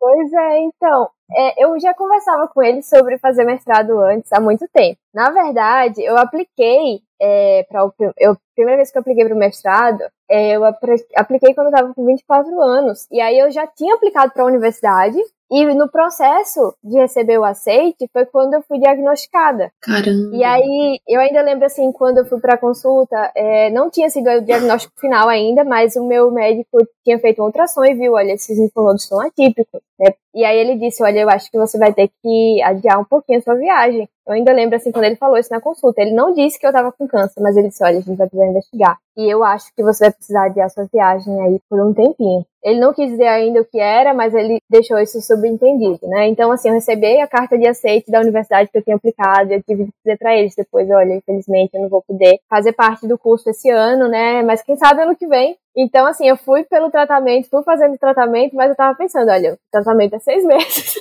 [0.00, 4.66] Pois é, então, é, eu já conversava com ele sobre fazer mestrado antes, há muito
[4.72, 4.98] tempo.
[5.12, 7.92] Na verdade, eu apliquei é, para o.
[8.16, 11.94] Eu, primeira vez que eu apliquei para o mestrado, é, eu apliquei quando eu estava
[11.94, 13.06] com 24 anos.
[13.10, 15.18] E aí eu já tinha aplicado para a universidade,
[15.50, 19.72] e no processo de receber o aceite foi quando eu fui diagnosticada.
[19.80, 20.36] Caramba.
[20.36, 24.28] E aí eu ainda lembro assim, quando eu fui para consulta, é, não tinha sido
[24.28, 28.32] o diagnóstico final ainda, mas o meu médico tinha feito uma ultrassom e viu, olha,
[28.32, 29.80] esses linfonodos são atípicos.
[29.98, 30.12] Né?
[30.34, 33.38] E aí ele disse, olha, eu acho que você vai ter que adiar um pouquinho
[33.38, 34.08] a sua viagem.
[34.28, 36.02] Eu ainda lembro, assim, quando ele falou isso na consulta.
[36.02, 38.28] Ele não disse que eu tava com câncer, mas ele disse: olha, a gente vai
[38.28, 38.98] precisar investigar.
[39.16, 42.44] E eu acho que você vai precisar adiar sua viagem aí por um tempinho.
[42.62, 46.28] Ele não quis dizer ainda o que era, mas ele deixou isso subentendido, né?
[46.28, 49.62] Então, assim, eu recebi a carta de aceite da universidade que eu tinha aplicado, eu
[49.62, 53.16] tive que dizer para eles depois, olha, infelizmente eu não vou poder fazer parte do
[53.16, 54.42] curso esse ano, né?
[54.42, 55.56] Mas quem sabe ano que vem.
[55.76, 59.58] Então, assim, eu fui pelo tratamento, fui fazendo tratamento, mas eu tava pensando, olha, o
[59.72, 60.94] tratamento é seis meses.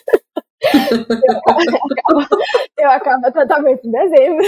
[2.78, 4.46] Eu, acabo, o tratamento em dezembro.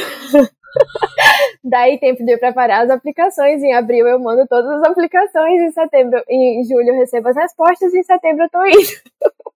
[1.64, 3.62] Daí tempo de preparar as aplicações.
[3.64, 5.62] Em abril eu mando todas as aplicações.
[5.62, 7.94] Em setembro, em julho eu recebo as respostas.
[7.94, 8.78] Em setembro eu tô indo.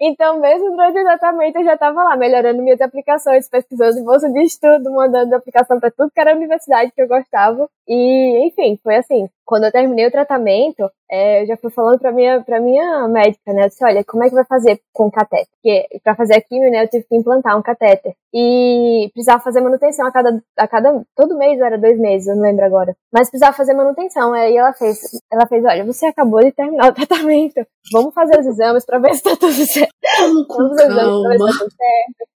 [0.00, 4.42] Então, mesmo durante o tratamento, eu já estava lá, melhorando minhas aplicações, pesquisando bolsa de
[4.42, 7.68] estudo, mandando aplicação para tudo que era universidade que eu gostava.
[7.86, 9.28] E, enfim, foi assim.
[9.44, 13.52] Quando eu terminei o tratamento, é, eu já fui falando para minha, pra minha médica,
[13.52, 13.64] né?
[13.64, 15.48] Eu disse, olha, como é que vai fazer com o catéter?
[15.54, 18.14] Porque para fazer a quimio, né, eu tive que implantar um catéter.
[18.32, 22.42] E precisava fazer manutenção a cada, a cada, todo mês, era dois meses, eu não
[22.42, 22.96] lembro agora.
[23.12, 24.32] Mas precisava fazer manutenção.
[24.32, 24.98] Aí ela fez,
[25.32, 27.66] ela fez, olha, você acabou de terminar o tratamento.
[27.92, 29.94] Vamos fazer os exames para ver se tá tudo certo.
[30.20, 31.38] Vamos com calma.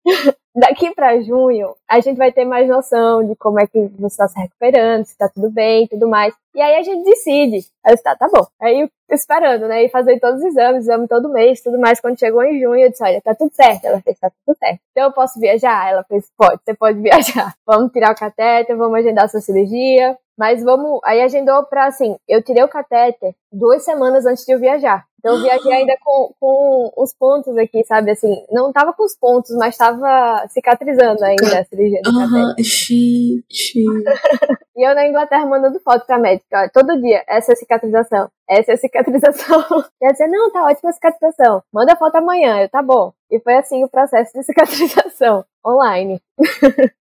[0.57, 4.27] Daqui para junho, a gente vai ter mais noção de como é que você está
[4.27, 6.35] se recuperando, se está tudo bem e tudo mais.
[6.53, 7.59] E aí a gente decide.
[7.85, 8.45] Aí eu disse, tá, tá bom.
[8.61, 9.85] Aí esperando, né?
[9.85, 12.01] E fazer todos os exames, exame todo mês, tudo mais.
[12.01, 13.85] Quando chegou em junho, eu disse, olha, tá tudo certo.
[13.85, 14.81] Ela fez, tá tudo certo.
[14.91, 15.91] Então eu posso viajar?
[15.91, 17.55] Ela fez, pode, você pode viajar.
[17.65, 20.19] Vamos tirar o catéter, vamos agendar a sua cirurgia.
[20.39, 21.01] Mas vamos.
[21.05, 25.05] Aí agendou pra assim, eu tirei o catéter duas semanas antes de eu viajar.
[25.19, 28.13] Então eu viajei ainda com, com os pontos aqui, sabe?
[28.13, 33.83] Assim, não tava com os pontos, mas tava cicatrizando ainda a cirurgia do uhum, Gente.
[34.77, 38.71] e eu na Inglaterra mandando foto pra médica, todo dia, essa é a cicatrização, essa
[38.71, 39.65] é a cicatrização.
[40.01, 43.13] E ela dizia, não, tá ótima a cicatrização, manda foto amanhã, eu, tá bom.
[43.29, 46.21] E foi assim o processo de cicatrização, online.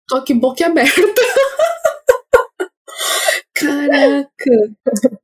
[0.07, 1.01] Tô aqui boca aberta.
[3.55, 4.29] Caraca!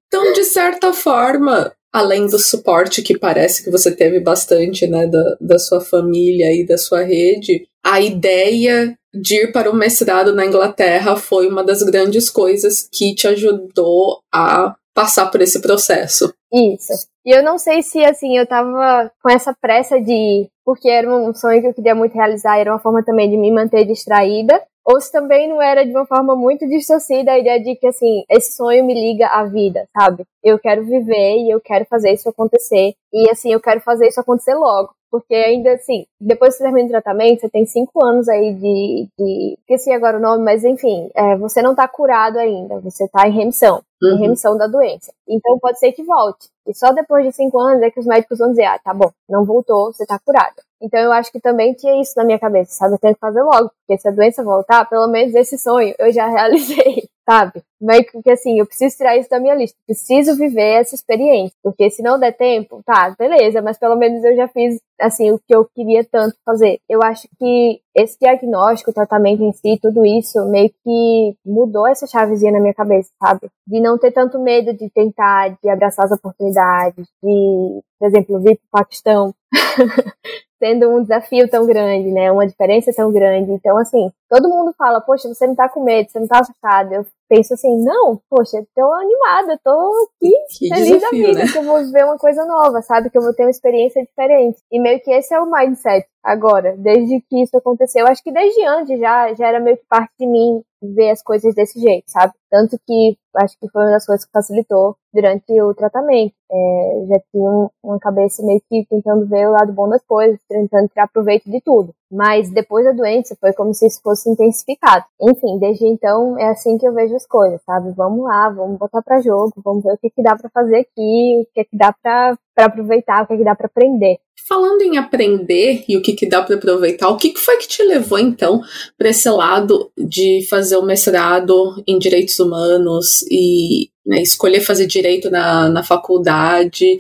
[0.08, 5.38] Então, de certa forma, além do suporte que parece que você teve bastante, né, da,
[5.39, 10.46] da sua família e da sua rede, a ideia de ir para o mestrado na
[10.46, 16.34] Inglaterra foi uma das grandes coisas que te ajudou a passar por esse processo.
[16.54, 17.08] Isso.
[17.25, 21.07] E eu não sei se, assim, eu tava com essa pressa de ir, porque era
[21.07, 24.60] um sonho que eu queria muito realizar, era uma forma também de me manter distraída,
[24.84, 28.23] ou se também não era de uma forma muito distorcida a ideia de que, assim,
[28.27, 30.23] esse sonho me liga à vida, sabe?
[30.43, 32.93] Eu quero viver e eu quero fazer isso acontecer.
[33.13, 34.89] E, assim, eu quero fazer isso acontecer logo.
[35.12, 39.10] Porque ainda assim, depois que você termina o tratamento, você tem cinco anos aí de.
[39.19, 43.28] de esqueci agora o nome, mas enfim, é, você não tá curado ainda, você tá
[43.28, 43.84] em remissão.
[44.02, 44.15] Uhum.
[44.15, 45.13] Em remissão da doença.
[45.28, 46.50] Então pode ser que volte.
[46.65, 49.12] E só depois de cinco anos é que os médicos vão dizer, ah, tá bom,
[49.30, 50.56] não voltou, você tá curado.
[50.82, 52.95] Então eu acho que também tinha isso na minha cabeça, sabe?
[52.95, 56.12] Eu tenho que fazer logo, porque se a doença voltar, pelo menos esse sonho eu
[56.12, 57.63] já realizei, sabe?
[57.79, 61.89] Mas que assim, eu preciso tirar isso da minha lista, preciso viver essa experiência, porque
[61.89, 65.55] se não der tempo, tá, beleza, mas pelo menos eu já fiz assim o que
[65.55, 66.79] eu queria tanto fazer.
[66.88, 72.05] Eu acho que esse diagnóstico, o tratamento em si, tudo isso meio que mudou essa
[72.07, 73.49] chavezinha na minha cabeça, sabe?
[73.67, 78.60] De não ter tanto medo de tentar, de abraçar as oportunidades, de, por exemplo, vir
[78.71, 79.34] para o Paquistão.
[80.62, 82.32] sendo um desafio tão grande, né?
[82.32, 83.52] Uma diferença tão grande.
[83.52, 86.93] Então, assim, todo mundo fala, poxa, você não tá com medo, você não tá assustado.
[86.93, 91.52] Eu penso assim, não, poxa, tô animada, tô aqui que feliz desafio, da vida, né?
[91.52, 93.10] que eu vou ver uma coisa nova, sabe?
[93.10, 94.60] Que eu vou ter uma experiência diferente.
[94.71, 98.05] E meio que esse é o mindset agora, desde que isso aconteceu.
[98.07, 101.53] Acho que desde antes já, já era meio que parte de mim ver as coisas
[101.53, 102.34] desse jeito, sabe?
[102.49, 106.34] Tanto que acho que foi uma das coisas que facilitou durante o tratamento.
[106.51, 110.88] É, já tinha uma cabeça meio que tentando ver o lado bom das coisas, tentando
[110.89, 111.93] tirar proveito de tudo.
[112.12, 115.05] Mas depois da doença foi como se isso fosse intensificado.
[115.21, 117.91] Enfim, desde então é assim que eu vejo as coisas, sabe?
[117.91, 121.41] Vamos lá, vamos botar para jogo, vamos ver o que, que dá para fazer aqui,
[121.41, 124.17] o que, que dá para aproveitar, o que, que dá para aprender.
[124.47, 127.67] Falando em aprender e o que, que dá para aproveitar, o que, que foi que
[127.67, 128.61] te levou então
[128.97, 135.29] para esse lado de fazer o mestrado em direitos humanos e né, escolher fazer direito
[135.29, 136.99] na, na faculdade?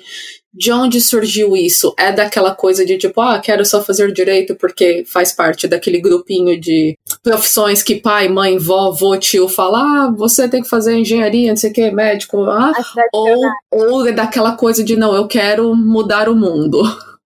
[0.53, 1.93] De onde surgiu isso?
[1.97, 6.59] É daquela coisa de tipo, ah, quero só fazer direito porque faz parte daquele grupinho
[6.59, 11.51] de profissões que pai, mãe, vó, avô, tio fala, ah, você tem que fazer engenharia,
[11.51, 12.73] não sei o que, médico, ah,
[13.13, 13.39] ou,
[13.71, 16.81] ou é daquela coisa de não, eu quero mudar o mundo.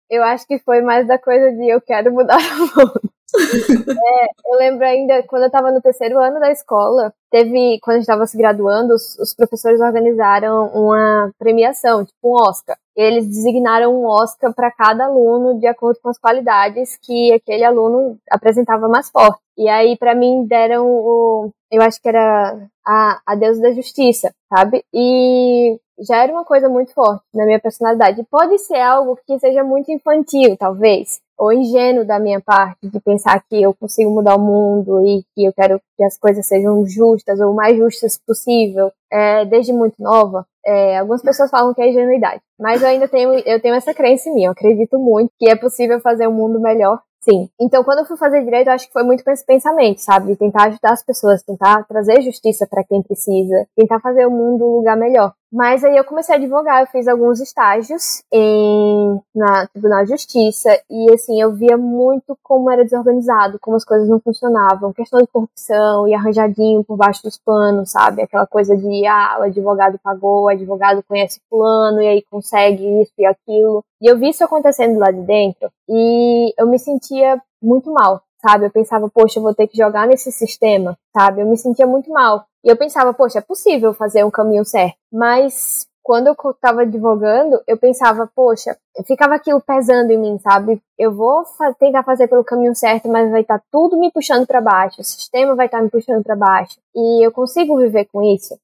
[0.09, 3.01] Eu acho que foi mais da coisa de eu quero mudar o mundo.
[3.35, 7.99] É, eu lembro ainda, quando eu estava no terceiro ano da escola, teve, quando a
[7.99, 12.77] gente estava se graduando, os, os, professores organizaram uma premiação, tipo um Oscar.
[12.95, 18.17] Eles designaram um Oscar para cada aluno de acordo com as qualidades que aquele aluno
[18.29, 19.39] apresentava mais forte.
[19.57, 21.49] E aí, para mim, deram o.
[21.71, 24.83] Eu acho que era a, a Deus da Justiça, sabe?
[24.93, 28.25] E já era uma coisa muito forte na minha personalidade.
[28.29, 33.43] Pode ser algo que seja muito infantil, talvez, ou ingênuo da minha parte, de pensar
[33.47, 37.39] que eu consigo mudar o mundo e que eu quero que as coisas sejam justas
[37.39, 40.45] ou mais justas possível, é, desde muito nova.
[40.65, 44.29] É, algumas pessoas falam que é ingenuidade, mas eu ainda tenho, eu tenho essa crença
[44.29, 44.43] em mim.
[44.45, 47.49] Eu acredito muito que é possível fazer um mundo melhor Sim.
[47.59, 50.27] Então, quando eu fui fazer direito, eu acho que foi muito com esse pensamento, sabe?
[50.27, 54.63] De tentar ajudar as pessoas, tentar trazer justiça para quem precisa, tentar fazer o mundo
[54.63, 55.33] um lugar melhor.
[55.51, 60.69] Mas aí eu comecei a advogar, eu fiz alguns estágios em, na Tribunal de Justiça
[60.89, 65.27] e assim, eu via muito como era desorganizado, como as coisas não funcionavam, questão de
[65.27, 68.21] corrupção e arranjadinho por baixo dos panos, sabe?
[68.21, 73.13] Aquela coisa de, ah, o advogado pagou, o advogado conhece fulano e aí consegue isso
[73.17, 73.83] e aquilo.
[74.01, 78.65] E eu vi isso acontecendo lá de dentro e eu me sentia muito mal, sabe?
[78.65, 81.41] Eu pensava, poxa, eu vou ter que jogar nesse sistema, sabe?
[81.41, 82.45] Eu me sentia muito mal.
[82.65, 84.97] E eu pensava, poxa, é possível fazer um caminho certo.
[85.13, 90.81] Mas quando eu estava advogando, eu pensava, poxa, ficava aquilo pesando em mim, sabe?
[90.97, 91.43] Eu vou
[91.79, 95.03] tentar fazer pelo caminho certo, mas vai estar tá tudo me puxando para baixo, o
[95.03, 96.77] sistema vai estar tá me puxando para baixo.
[96.95, 98.57] E eu consigo viver com isso,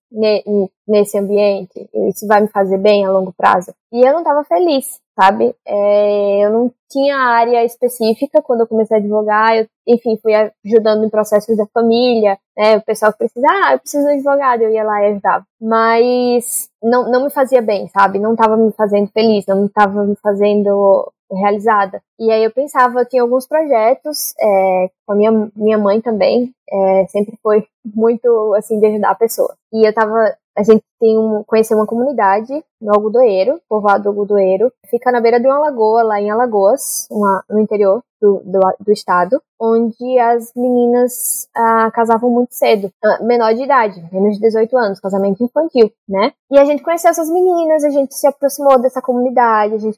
[0.88, 1.90] nesse ambiente?
[2.10, 3.74] Isso vai me fazer bem a longo prazo?
[3.92, 5.54] E eu não estava feliz, sabe?
[5.68, 10.34] É, eu não tinha área específica quando eu comecei a advogar, eu, enfim, fui
[10.66, 12.78] ajudando em processos da família, né?
[12.78, 15.46] O pessoal que precisa, ah, eu preciso de advogado, eu ia lá e ajudava.
[15.60, 18.20] Mas não, não me fazia bem, sabe?
[18.20, 22.02] Não estava me fazendo feliz, não estava me fazendo realizada.
[22.20, 26.54] E aí eu pensava, eu tinha alguns projetos, é, com a minha, minha mãe também,
[26.70, 29.56] é, sempre foi muito, assim, de ajudar a pessoa.
[29.74, 35.12] E eu tava, a gente tem um, uma comunidade no Algodoeiro, povoado do Algodoeiro, fica
[35.12, 39.42] na beira de uma lagoa, lá em Alagoas, uma, no interior do, do, do estado,
[39.60, 45.00] onde as meninas ah, casavam muito cedo, ah, menor de idade, menos de 18 anos,
[45.00, 46.32] casamento infantil, né?
[46.52, 49.98] E a gente conheceu essas meninas, a gente se aproximou dessa comunidade, a gente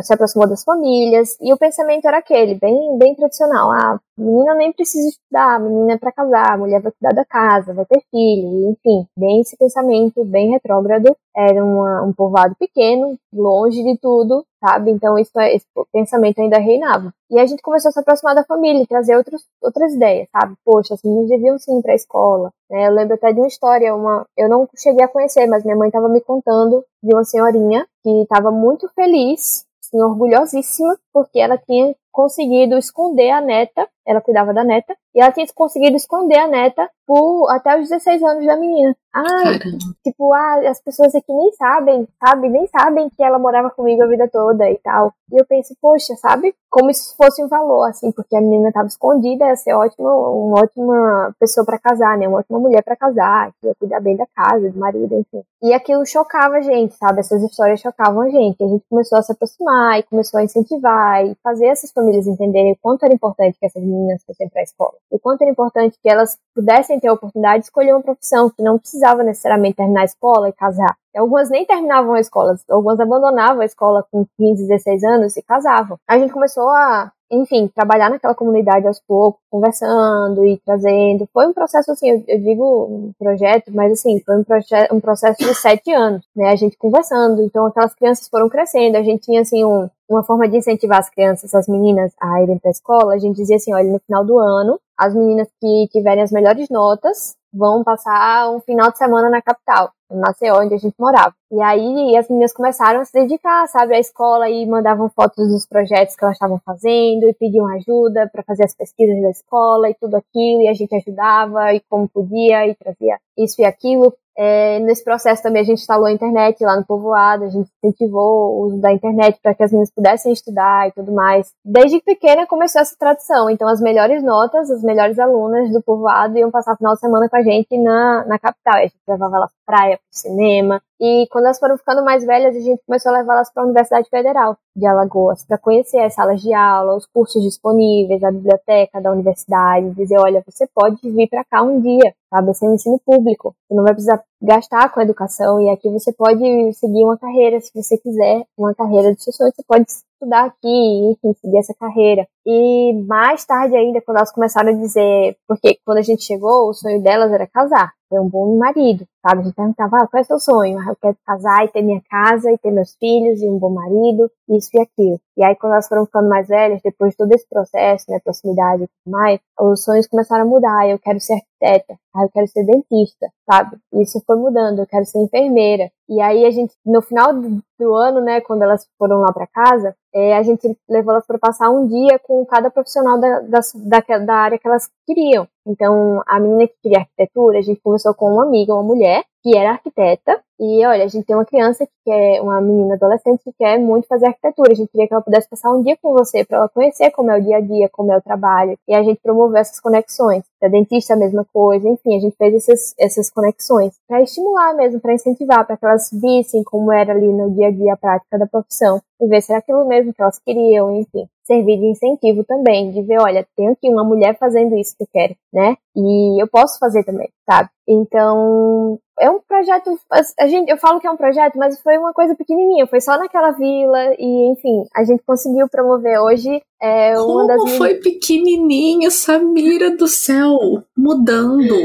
[0.00, 4.72] se aproximou das famílias, e o pensamento era aquele, bem, bem tradicional, ah, menina nem
[4.72, 9.06] precisa estudar, menina é para casar, mulher vai cuidar da casa, vai ter filho, enfim,
[9.16, 11.16] bem esse pensamento bem retrógrado.
[11.34, 14.90] Era uma, um povoado pequeno, longe de tudo, sabe?
[14.90, 17.12] Então isso, esse pensamento ainda reinava.
[17.30, 20.54] E a gente começou a se aproximar da família, trazer outros, outras ideias, sabe?
[20.64, 22.50] Poxa, as meninas deviam sim ir para a escola.
[22.70, 25.76] É, eu lembro até de uma história, uma, eu não cheguei a conhecer, mas minha
[25.76, 31.58] mãe estava me contando de uma senhorinha que estava muito feliz, assim, orgulhosíssima, porque ela
[31.58, 36.46] tinha conseguido esconder a neta, ela cuidava da neta, e ela tinha conseguido esconder a
[36.46, 38.94] neta por até os 16 anos da menina.
[39.14, 39.58] Ah,
[40.02, 42.48] tipo, ah, as pessoas aqui nem sabem, sabe?
[42.48, 45.12] Nem sabem que ela morava comigo a vida toda e tal.
[45.30, 46.54] E eu penso, poxa, sabe?
[46.70, 50.60] Como se fosse um valor, assim, porque a menina estava escondida, ia ser ótima, uma
[50.62, 52.26] ótima pessoa para casar, né?
[52.26, 55.42] Uma ótima mulher para casar, que ia cuidar bem da casa, do marido, enfim.
[55.62, 57.20] E aquilo chocava a gente, sabe?
[57.20, 58.64] Essas histórias chocavam a gente.
[58.64, 62.72] A gente começou a se aproximar e começou a incentivar e fazer essas famílias entenderem
[62.72, 64.94] o quanto era importante que essas meninas fossem para a escola.
[65.10, 68.62] O quanto era importante que elas pudessem ter a oportunidade de escolher uma profissão, que
[68.62, 73.60] não precisava necessariamente terminar a escola e casar, Algumas nem terminavam a escola, algumas abandonavam
[73.60, 75.98] a escola com 15, 16 anos e casavam.
[76.08, 81.26] A gente começou a enfim, trabalhar naquela comunidade aos poucos, conversando e trazendo.
[81.32, 84.44] Foi um processo, assim, eu, eu digo um projeto, mas assim, foi um,
[84.92, 86.50] um processo de sete anos, né?
[86.50, 90.48] A gente conversando, então aquelas crianças foram crescendo, a gente tinha, assim, um, uma forma
[90.48, 93.74] de incentivar as crianças, as meninas a irem para a escola, a gente dizia assim,
[93.74, 98.60] olha, no final do ano, as meninas que tiverem as melhores notas vão passar um
[98.60, 101.34] final de semana na capital, em Maceió, onde a gente morava.
[101.52, 105.66] E aí as meninas começaram a se dedicar, sabe, à escola e mandavam fotos dos
[105.66, 109.94] projetos que elas estavam fazendo e pediam ajuda para fazer as pesquisas da escola e
[109.94, 114.78] tudo aquilo, e a gente ajudava e como podia e trazia isso e aquilo é,
[114.80, 118.66] nesse processo também a gente instalou a internet lá no povoado, a gente incentivou o
[118.66, 121.52] uso da internet para que as meninas pudessem estudar e tudo mais.
[121.64, 126.50] Desde pequena começou essa tradição, então as melhores notas, as melhores alunas do povoado iam
[126.50, 128.76] passar o final de semana com a gente na, na capital.
[128.76, 132.56] A gente levava elas pra praia, pro cinema, e quando elas foram ficando mais velhas,
[132.56, 136.40] a gente começou a levá-las para a Universidade Federal de Alagoas, para conhecer as salas
[136.40, 141.44] de aula, os cursos disponíveis, a biblioteca da universidade, dizer, olha, você pode vir para
[141.44, 145.00] cá um dia, sabe, esse é um ensino público, você não vai precisar gastar com
[145.00, 149.22] a educação, e aqui você pode seguir uma carreira, se você quiser, uma carreira de
[149.22, 149.86] sucessões, você pode
[150.22, 152.26] estudar aqui, enfim, seguir essa carreira.
[152.46, 156.74] E mais tarde ainda, quando elas começaram a dizer, porque quando a gente chegou, o
[156.74, 159.40] sonho delas era casar ter um bom marido, sabe?
[159.40, 160.78] A gente perguntava, ah, qual é o seu sonho?
[160.78, 163.70] Ah, eu quero casar e ter minha casa e ter meus filhos e um bom
[163.70, 165.18] marido, isso e aquilo.
[165.36, 168.84] E aí, quando elas foram ficando mais velhas, depois de todo esse processo, né, proximidade
[168.84, 170.88] e tudo mais, os sonhos começaram a mudar.
[170.90, 173.76] Eu quero ser arquiteta, ah, eu quero ser dentista, sabe?
[173.94, 175.90] Isso foi mudando, eu quero ser enfermeira.
[176.08, 179.96] E aí, a gente, no final do, ano, né, quando elas foram lá para casa,
[180.14, 184.18] é, a gente levou elas para passar um dia com cada profissional da, da, da,
[184.18, 185.48] da área que elas queriam.
[185.66, 189.56] Então, a menina que queria arquitetura, a gente conversou com uma amiga, uma mulher, que
[189.56, 193.52] era arquiteta, e olha, a gente tem uma criança que quer, uma menina adolescente que
[193.52, 194.70] quer muito fazer arquitetura.
[194.70, 197.32] A gente queria que ela pudesse passar um dia com você para ela conhecer como
[197.32, 200.44] é o dia a dia, como é o trabalho, e a gente promover essas conexões.
[200.62, 205.00] A dentista a mesma coisa, enfim, a gente fez essas, essas conexões para estimular mesmo,
[205.00, 208.38] para incentivar, para que elas vissem como era ali no dia a dia a prática
[208.38, 212.44] da profissão e ver se era aquilo mesmo que elas queriam, enfim servir de incentivo
[212.44, 215.76] também, de ver, olha, tem aqui uma mulher fazendo isso que eu quero, né?
[215.94, 217.68] E eu posso fazer também, sabe?
[217.86, 219.98] Então, é um projeto,
[220.38, 223.18] a gente, eu falo que é um projeto, mas foi uma coisa pequenininha, foi só
[223.18, 227.76] naquela vila e, enfim, a gente conseguiu promover hoje é, uma Como das...
[227.76, 230.58] foi pequenininho, Samira do céu,
[230.96, 231.76] mudando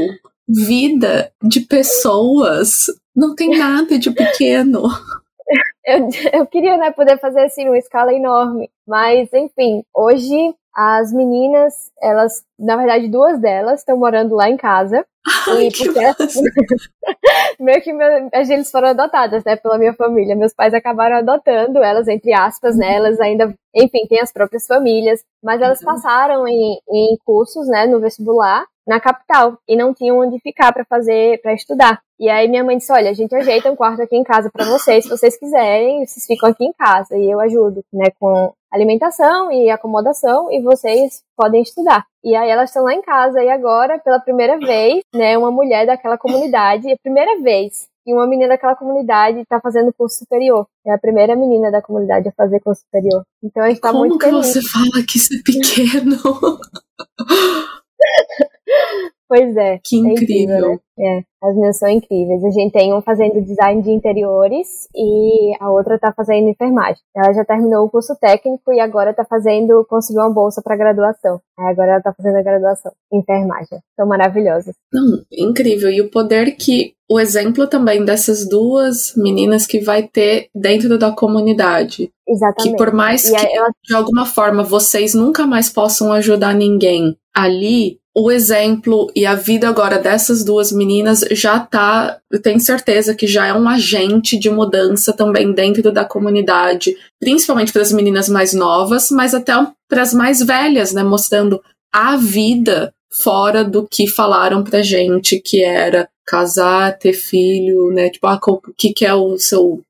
[0.48, 4.84] vida de pessoas, não tem nada de pequeno.
[5.84, 11.74] eu, eu queria né, poder fazer assim uma escala enorme, mas enfim, hoje as meninas,
[12.00, 15.04] elas, na verdade, duas delas estão morando lá em casa.
[15.48, 15.90] Ai, e porque
[17.58, 20.36] meio que meu, eles foram adotadas, né, pela minha família.
[20.36, 25.20] Meus pais acabaram adotando elas, entre aspas, né, elas ainda, enfim, têm as próprias famílias,
[25.42, 25.86] mas elas uhum.
[25.86, 30.84] passaram em, em cursos, né, no vestibular na capital e não tinham onde ficar para
[30.84, 32.00] fazer, para estudar.
[32.20, 34.64] E aí minha mãe disse: Olha, a gente ajeita um quarto aqui em casa para
[34.64, 39.50] vocês, se vocês quiserem, vocês ficam aqui em casa e eu ajudo, né, com alimentação
[39.50, 42.04] e acomodação e vocês podem estudar.
[42.24, 45.86] E aí elas estão lá em casa e agora, pela primeira vez, né, uma mulher
[45.86, 50.66] daquela comunidade, a primeira vez que uma menina daquela comunidade está fazendo curso superior.
[50.86, 53.22] É a primeira menina da comunidade a fazer curso superior.
[53.42, 54.46] Então a gente tá Como muito que feliz.
[54.46, 56.16] você fala que isso é pequeno?
[59.28, 59.78] Pois é.
[59.84, 60.70] Que é incrível.
[60.70, 60.78] né?
[60.98, 62.42] É, as minhas são incríveis.
[62.44, 67.02] A gente tem uma fazendo design de interiores e a outra está fazendo enfermagem.
[67.16, 71.40] Ela já terminou o curso técnico e agora está fazendo, conseguiu uma bolsa para graduação.
[71.58, 73.78] Aí agora ela está fazendo a graduação em enfermagem.
[73.96, 74.74] São maravilhosas.
[74.92, 75.90] Não, incrível.
[75.90, 81.10] E o poder que o exemplo também dessas duas meninas que vai ter dentro da
[81.10, 82.10] comunidade.
[82.28, 82.70] Exatamente.
[82.70, 83.70] Que por mais que, ela...
[83.82, 89.68] de alguma forma, vocês nunca mais possam ajudar ninguém ali, o exemplo e a vida
[89.68, 95.12] agora dessas duas meninas já tá, tenho certeza que já é um agente de mudança
[95.12, 99.52] também dentro da comunidade, principalmente para as meninas mais novas, mas até
[99.88, 101.60] para as mais velhas, né, mostrando
[101.92, 108.10] a vida fora do que falaram pra gente que era casar, ter filho, né?
[108.10, 109.80] Tipo, ah, o que, que é o seu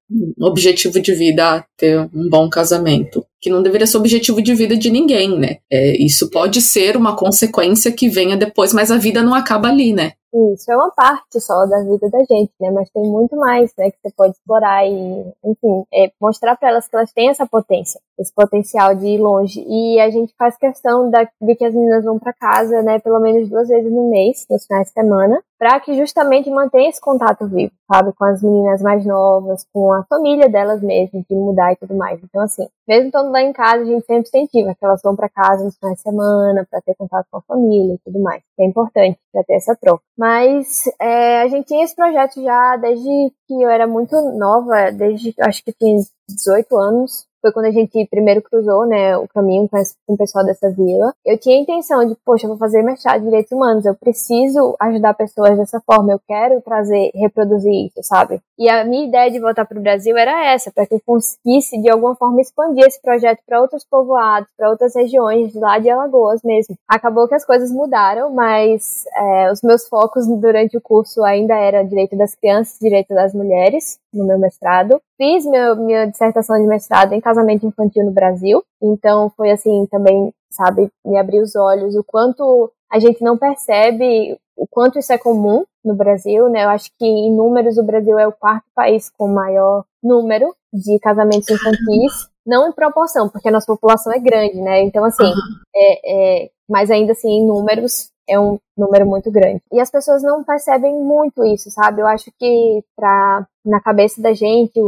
[0.41, 1.57] objetivo de vida?
[1.57, 3.25] Ah, ter um bom casamento.
[3.41, 5.57] Que não deveria ser objetivo de vida de ninguém, né?
[5.71, 9.93] É, isso pode ser uma consequência que venha depois, mas a vida não acaba ali,
[9.93, 10.13] né?
[10.33, 12.71] Isso é uma parte só da vida da gente, né?
[12.71, 13.91] Mas tem muito mais, né?
[13.91, 17.99] Que você pode explorar e, enfim, é, mostrar para elas que elas têm essa potência,
[18.19, 19.65] esse potencial de ir longe.
[19.67, 22.99] E a gente faz questão da, de que as meninas vão para casa, né?
[22.99, 27.01] Pelo menos duas vezes no mês, nos finais de semana, para que justamente mantenha esse
[27.01, 31.73] contato vivo, sabe, com as meninas mais novas, com a família delas mesmas, de mudar
[31.73, 32.21] e tudo mais.
[32.23, 35.29] Então, assim, mesmo estando lá em casa, a gente sempre incentiva que elas vão para
[35.29, 38.43] casa no final de semana para ter contato com a família e tudo mais.
[38.59, 40.03] É importante para ter essa troca.
[40.17, 45.35] Mas é, a gente tinha esse projeto já desde que eu era muito nova, desde
[45.41, 45.97] acho que tinha
[46.29, 49.79] 18 anos, foi quando a gente primeiro cruzou, né, o caminho com,
[50.09, 51.13] o pessoal dessa vila.
[51.25, 54.77] Eu tinha a intenção de, poxa, eu vou fazer mestrado em direitos humanos, eu preciso
[54.81, 58.41] ajudar pessoas dessa forma, eu quero trazer, reproduzir isso, sabe?
[58.59, 61.81] E a minha ideia de voltar para o Brasil era essa, para que eu conseguisse
[61.81, 66.43] de alguma forma expandir esse projeto para outros povoados, para outras regiões lá de Alagoas
[66.43, 66.75] mesmo.
[66.89, 71.85] Acabou que as coisas mudaram, mas é, os meus focos durante o curso ainda era
[71.85, 75.01] direito das crianças, direito das mulheres no meu mestrado.
[75.17, 80.33] Fiz meu, minha dissertação de mestrado em casamento infantil no Brasil, então foi assim também,
[80.51, 85.19] sabe, me abriu os olhos o quanto a gente não percebe o quanto isso é
[85.19, 86.65] comum no Brasil, né?
[86.65, 90.99] Eu acho que em números o Brasil é o quarto país com maior número de
[90.99, 94.83] casamentos infantis, não em proporção, porque a nossa população é grande, né?
[94.83, 95.31] Então assim,
[95.75, 99.63] é, é, mas ainda assim em números é um número muito grande.
[99.73, 102.01] E as pessoas não percebem muito isso, sabe?
[102.01, 104.79] Eu acho que pra, na cabeça da gente,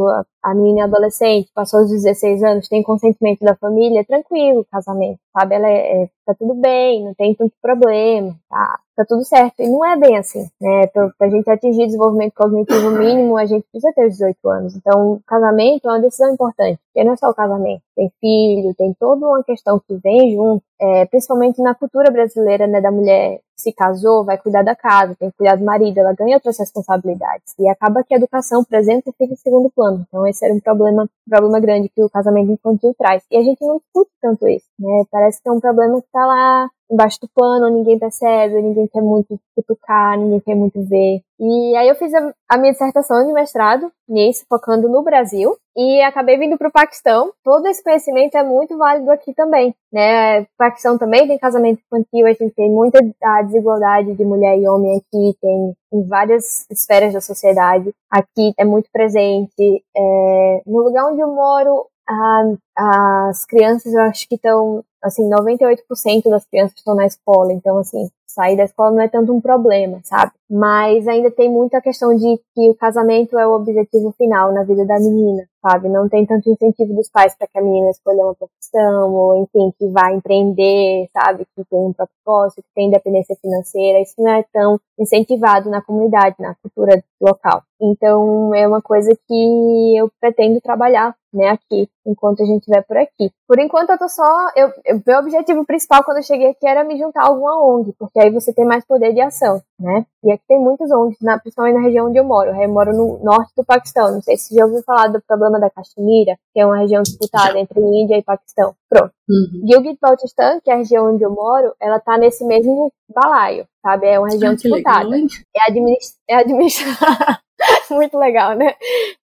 [0.42, 5.18] a, menina adolescente, passou os 16 anos, tem consentimento da família, é tranquilo o casamento,
[5.32, 5.54] sabe?
[5.54, 9.60] Ela é, é, tá tudo bem, não tem tanto problema, tá, tá tudo certo.
[9.60, 10.86] E não é bem assim, né?
[10.88, 14.76] Pra, gente atingir desenvolvimento cognitivo mínimo, a gente precisa ter os 18 anos.
[14.76, 18.94] Então, casamento é uma decisão importante, porque não é só o casamento, tem filho, tem
[18.98, 23.72] toda uma questão que vem junto, é, principalmente na cultura brasileira, né, da mulher se
[23.72, 27.54] casou, vai cuidar da casa, tem que cuidar do marido, ela ganha outras responsabilidades.
[27.58, 30.04] E acaba que a educação, por exemplo, fica em segundo plano.
[30.08, 33.22] Então esse era um problema, problema grande que o casamento infantil traz.
[33.30, 35.04] E a gente não discute tanto isso, né?
[35.10, 39.02] Parece que é um problema que está lá embaixo do pano, ninguém percebe, ninguém quer
[39.02, 41.22] muito cutucar, ninguém quer muito ver.
[41.40, 46.02] E aí eu fiz a, a minha dissertação de mestrado nisso, focando no Brasil, e
[46.02, 47.32] acabei vindo para o Paquistão.
[47.42, 50.42] Todo esse conhecimento é muito válido aqui também, né?
[50.42, 54.68] O Paquistão também tem casamento infantil, a gente tem muita a desigualdade de mulher e
[54.68, 57.90] homem aqui, tem em várias esferas da sociedade.
[58.10, 59.82] Aqui é muito presente.
[59.96, 66.28] É, no lugar onde eu moro, a, as crianças eu acho que estão assim, 98%
[66.28, 70.00] das crianças estão na escola, então assim, sair da escola não é tanto um problema,
[70.04, 70.32] sabe?
[70.50, 74.84] Mas ainda tem muita questão de que o casamento é o objetivo final na vida
[74.84, 75.88] da menina, sabe?
[75.88, 79.72] Não tem tanto incentivo dos pais para que a menina escolha uma profissão, ou enfim,
[79.78, 81.46] que vá empreender, sabe?
[81.54, 84.00] Que tem um propósito, que tem independência financeira.
[84.00, 87.62] Isso não é tão incentivado na comunidade, na cultura local.
[87.80, 92.96] Então, é uma coisa que eu pretendo trabalhar, né, aqui, enquanto a gente estiver por
[92.96, 93.30] aqui.
[93.46, 94.24] Por enquanto, eu tô só.
[94.56, 97.94] Eu, eu, meu objetivo principal quando eu cheguei aqui era me juntar a alguma ONG,
[97.98, 100.04] porque aí você tem mais poder de ação, né?
[100.24, 102.50] E aqui tem muitas ONGs, na, principalmente na região onde eu moro.
[102.50, 104.12] Eu moro no norte do Paquistão.
[104.12, 107.02] Não sei se você já ouviu falar do problema da Caxemira, que é uma região
[107.02, 108.74] disputada entre Índia e Paquistão.
[108.88, 109.12] Pronto.
[109.28, 109.66] Uhum.
[109.66, 114.08] Gilgit-Baltistan, que é a região onde eu moro, ela tá nesse mesmo balaio, sabe?
[114.08, 115.08] É uma região ah, disputada.
[115.08, 117.40] Legal, é, administ é administrada.
[117.90, 118.74] Muito legal, né?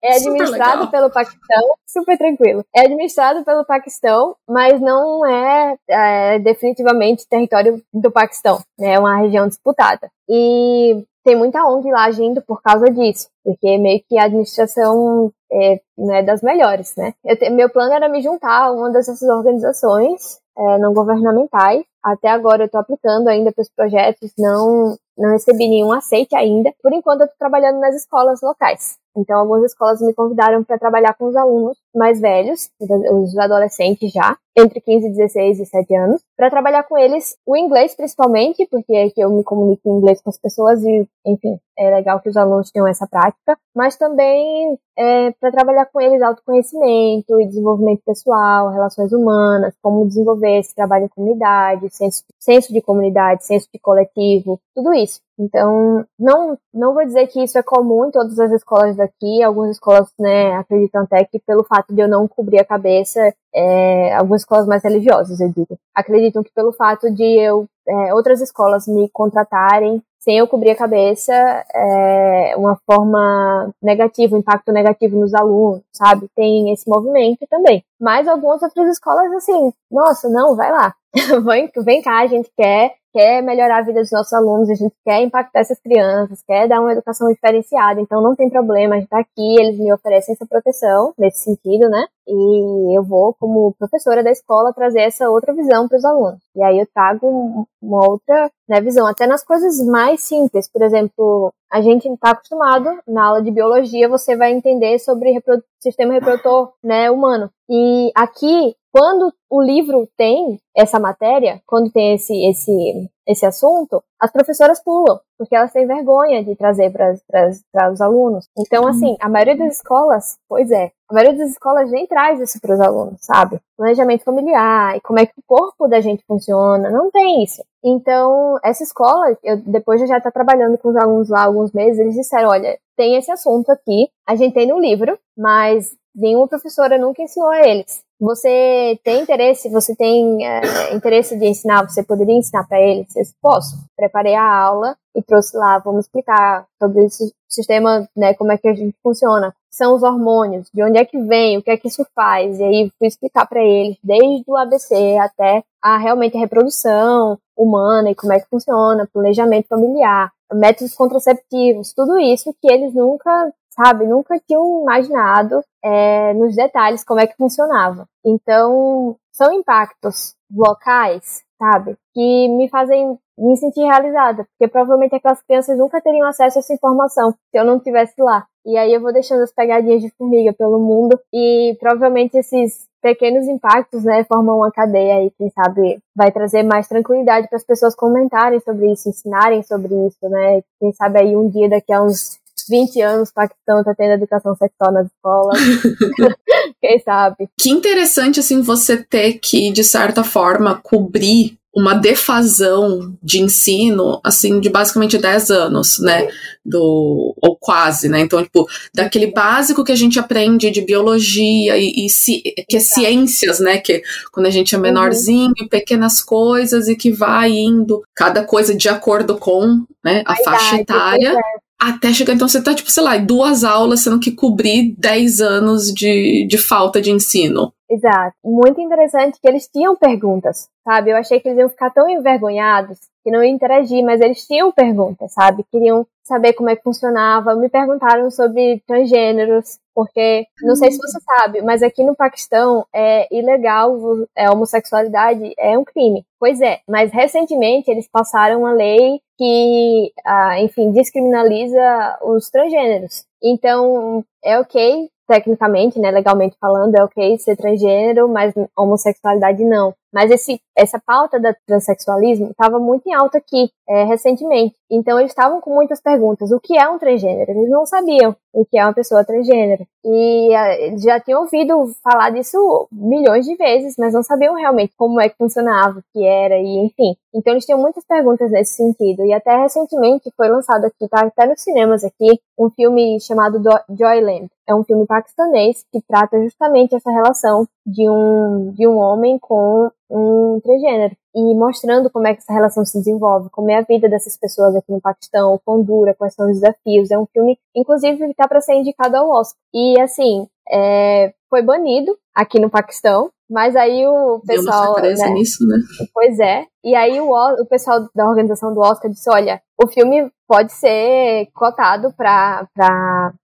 [0.04, 2.64] É administrado pelo Paquistão, super tranquilo.
[2.76, 8.94] É administrado pelo Paquistão, mas não é, é, definitivamente território do Paquistão, né?
[8.94, 10.10] É uma região disputada.
[10.30, 15.80] E tem muita ONG lá agindo por causa disso, porque meio que a administração é,
[15.98, 17.14] não é das melhores, né?
[17.26, 21.84] Eu, meu plano era me juntar a uma dessas organizações é, não governamentais.
[22.04, 26.74] Até agora eu estou aplicando ainda para os projetos, não, não recebi nenhum aceite ainda.
[26.82, 28.98] Por enquanto eu estou trabalhando nas escolas locais.
[29.18, 34.38] Então, algumas escolas me convidaram para trabalhar com os alunos mais velhos, os adolescentes já,
[34.58, 38.96] entre 15 e 16 e 17 anos, para trabalhar com eles o inglês principalmente, porque
[38.96, 42.30] é que eu me comunico em inglês com as pessoas e, enfim, é legal que
[42.30, 48.02] os alunos tenham essa prática, mas também é, para trabalhar com eles autoconhecimento e desenvolvimento
[48.06, 53.80] pessoal, relações humanas, como desenvolver esse trabalho em comunidade, senso, senso de comunidade, senso de
[53.80, 55.09] coletivo, tudo isso.
[55.38, 59.42] Então, não, não vou dizer que isso é comum em todas as escolas daqui.
[59.42, 64.14] Algumas escolas, né, acreditam até que pelo fato de eu não cobrir a cabeça, é,
[64.16, 68.88] algumas escolas mais religiosas, eu digo, acreditam que pelo fato de eu, é, outras escolas
[68.88, 71.34] me contratarem sem eu cobrir a cabeça,
[71.74, 76.28] é uma forma negativa, um impacto negativo nos alunos, sabe?
[76.36, 77.84] Tem esse movimento também.
[78.00, 80.94] Mas algumas outras escolas, assim, nossa, não, vai lá.
[81.46, 84.94] vem, vem cá, a gente quer quer melhorar a vida dos nossos alunos, a gente
[85.06, 89.10] quer impactar essas crianças, quer dar uma educação diferenciada, então não tem problema, a gente
[89.10, 92.06] tá aqui, eles me oferecem essa proteção nesse sentido, né?
[92.32, 96.40] E eu vou, como professora da escola, trazer essa outra visão para os alunos.
[96.56, 100.72] E aí eu trago uma outra né, visão, até nas coisas mais simples.
[100.72, 105.64] Por exemplo, a gente está acostumado, na aula de biologia, você vai entender sobre reprodu
[105.80, 107.50] sistema reprodutor né, humano.
[107.70, 114.32] E aqui, quando o livro tem essa matéria, quando tem esse, esse, esse assunto, as
[114.32, 118.50] professoras pulam, porque elas têm vergonha de trazer para os alunos.
[118.58, 118.90] Então, uhum.
[118.90, 122.74] assim, a maioria das escolas, pois é, a maioria das escolas nem traz isso para
[122.74, 123.62] os alunos, sabe?
[123.78, 127.64] Planejamento familiar e como é que o corpo da gente funciona, não tem isso.
[127.84, 132.00] Então, essa escola, eu, depois de já estar trabalhando com os alunos lá alguns meses,
[132.00, 136.98] eles disseram, olha, tem esse assunto aqui, a gente tem no livro, mas nenhuma professora
[136.98, 138.04] nunca ensinou a eles.
[138.20, 143.16] Você tem interesse, você tem é, interesse de ensinar, você poderia ensinar para eles?
[143.16, 143.78] Eu posso.
[143.96, 148.68] Preparei a aula e trouxe lá, vamos explicar sobre esse sistema, né, como é que
[148.68, 151.88] a gente funciona, são os hormônios, de onde é que vem, o que é que
[151.88, 156.40] isso faz, e aí fui explicar para eles, desde o ABC até a realmente a
[156.40, 162.94] reprodução humana e como é que funciona, planejamento familiar, métodos contraceptivos, tudo isso que eles
[162.94, 163.52] nunca
[163.82, 164.06] sabe?
[164.06, 168.06] Nunca tinham imaginado é, nos detalhes como é que funcionava.
[168.26, 171.96] Então, são impactos locais, sabe?
[172.14, 176.74] Que me fazem me sentir realizada, porque provavelmente aquelas crianças nunca teriam acesso a essa
[176.74, 178.46] informação se eu não estivesse lá.
[178.66, 183.48] E aí eu vou deixando as pegadinhas de formiga pelo mundo e provavelmente esses pequenos
[183.48, 187.96] impactos, né, formam uma cadeia aí, quem sabe vai trazer mais tranquilidade para as pessoas
[187.96, 190.62] comentarem sobre isso, ensinarem sobre isso, né?
[190.80, 192.39] Quem sabe aí um dia daqui a uns
[192.70, 195.60] 20 anos o Paquistão tá tendo educação sexual nas escolas.
[196.82, 197.50] Quem sabe?
[197.60, 204.60] Que interessante, assim, você ter que, de certa forma, cobrir uma defasão de ensino, assim,
[204.60, 206.28] de basicamente 10 anos, né?
[206.66, 208.20] Do, ou quase, né?
[208.22, 212.80] Então, tipo, daquele básico que a gente aprende de biologia e, e ci, que é
[212.80, 213.78] ciências, né?
[213.78, 214.02] Que
[214.32, 215.68] quando a gente é menorzinho, uhum.
[215.70, 220.76] pequenas coisas e que vai indo, cada coisa de acordo com né, a, a faixa
[220.76, 221.40] idade, etária.
[221.40, 225.40] É até chegar, então você tá, tipo, sei lá, duas aulas sendo que cobrir 10
[225.40, 227.72] anos de, de falta de ensino.
[227.90, 228.36] Exato.
[228.44, 231.10] Muito interessante que eles tinham perguntas, sabe?
[231.10, 234.72] Eu achei que eles iam ficar tão envergonhados que não iam interagir, mas eles tinham
[234.72, 235.66] perguntas, sabe?
[235.72, 237.56] Queriam saber como é que funcionava.
[237.56, 243.28] Me perguntaram sobre transgêneros, porque não sei se você sabe, mas aqui no Paquistão é
[243.30, 243.98] ilegal,
[244.38, 246.24] a homossexualidade é um crime.
[246.40, 253.26] Pois é, mas recentemente eles passaram uma lei que, ah, enfim, descriminaliza os transgêneros.
[253.44, 259.94] Então, é ok tecnicamente, né, legalmente falando, é ok ser transgênero, mas homossexualidade não.
[260.14, 264.76] Mas esse, essa pauta da transexualismo estava muito em alta aqui, é, recentemente.
[264.92, 266.52] Então eles estavam com muitas perguntas.
[266.52, 267.52] O que é um transgênero?
[267.52, 269.86] Eles não sabiam o que é uma pessoa transgênero.
[270.04, 274.94] E uh, eles já tinham ouvido falar disso milhões de vezes, mas não sabiam realmente
[274.98, 277.16] como é que funcionava, o que era, e enfim.
[277.34, 279.24] Então eles tinham muitas perguntas nesse sentido.
[279.24, 284.48] E até recentemente foi lançado aqui, tá até nos cinemas aqui, um filme chamado Joyland.
[284.68, 289.90] É um filme paquistanês que trata justamente essa relação de um, de um homem com
[290.10, 294.10] um transgênero e mostrando como é que essa relação se desenvolve, como é a vida
[294.10, 297.12] dessas pessoas aqui no Paquistão, o quão dura, quais são os desafios.
[297.12, 299.60] É um filme, inclusive, que está para ser indicado ao Oscar.
[299.74, 305.02] E, assim, é, foi banido aqui no Paquistão, mas aí o pessoal.
[305.02, 305.78] Deu uma né, nisso, né?
[306.14, 306.66] Pois é.
[306.84, 311.48] E aí o, o pessoal da organização do Oscar disse: olha, o filme pode ser
[311.54, 312.68] cotado para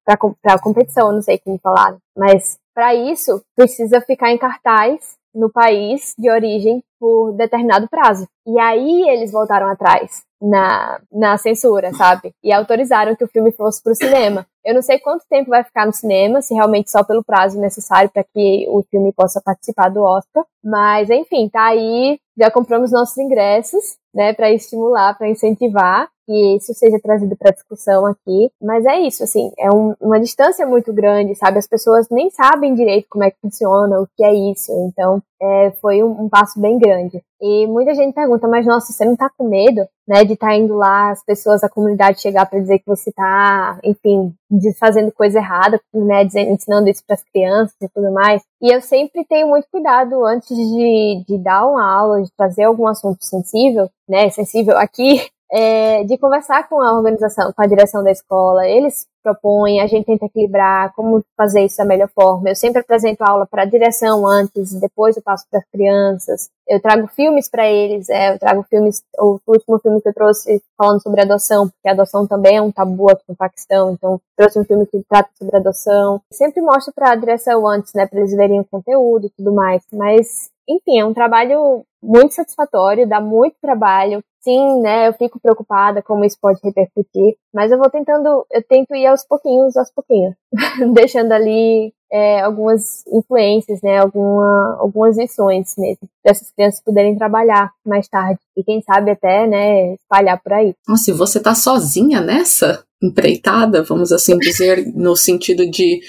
[0.08, 6.16] a competição, não sei como falar, mas para isso precisa ficar em cartaz no país
[6.18, 8.28] de origem por determinado prazo.
[8.48, 12.34] E aí eles voltaram atrás na, na censura, sabe?
[12.44, 14.48] E autorizaram que o filme fosse para o cinema.
[14.64, 18.10] Eu não sei quanto tempo vai ficar no cinema, se realmente só pelo prazo necessário
[18.10, 20.44] para que o filme possa participar do Oscar.
[20.64, 22.20] Mas, enfim, tá aí.
[22.38, 28.06] Já compramos nossos ingressos, né, para estimular, para incentivar que isso seja trazido para discussão
[28.06, 28.52] aqui.
[28.62, 31.60] Mas é isso, assim, é um, uma distância muito grande, sabe?
[31.60, 34.72] As pessoas nem sabem direito como é que funciona, o que é isso.
[34.88, 37.22] Então, é, foi um, um, passo bem grande.
[37.42, 40.56] E muita gente pergunta, mas nossa, você não tá com medo, né, de estar tá
[40.56, 44.34] indo lá, as pessoas, a comunidade chegar para dizer que você tá, enfim,
[44.80, 48.42] fazendo coisa errada, né, ensinando isso para as crianças e tudo mais.
[48.62, 52.88] E eu sempre tenho muito cuidado antes de, de dar uma aula, de trazer algum
[52.88, 58.12] assunto sensível, né, sensível aqui, é, de conversar com a organização, com a direção da
[58.12, 58.68] escola.
[58.68, 62.50] Eles propõem, a gente tenta equilibrar como fazer isso da melhor forma.
[62.50, 66.50] Eu sempre apresento aula para a direção antes, depois eu passo para as crianças.
[66.68, 70.62] Eu trago filmes para eles, é, eu trago filmes, o último filme que eu trouxe
[70.78, 74.60] falando sobre adoção, porque a adoção também é um tabu aqui no Paquistão, então trouxe
[74.60, 76.22] um filme que trata sobre adoção.
[76.30, 79.82] Sempre mostro para a direção antes, né, para eles verem o conteúdo e tudo mais,
[79.94, 84.24] mas enfim, é um trabalho muito satisfatório, dá muito trabalho.
[84.42, 88.94] Sim, né, eu fico preocupada como isso pode repercutir, mas eu vou tentando, eu tento
[88.94, 90.36] ir aos pouquinhos, aos pouquinhos,
[90.94, 97.72] deixando ali é, algumas influências, né, alguma, algumas lições mesmo, para essas crianças poderem trabalhar
[97.84, 100.76] mais tarde e quem sabe até, né, espalhar por aí.
[100.96, 106.02] Se você tá sozinha nessa empreitada, vamos assim dizer, no sentido de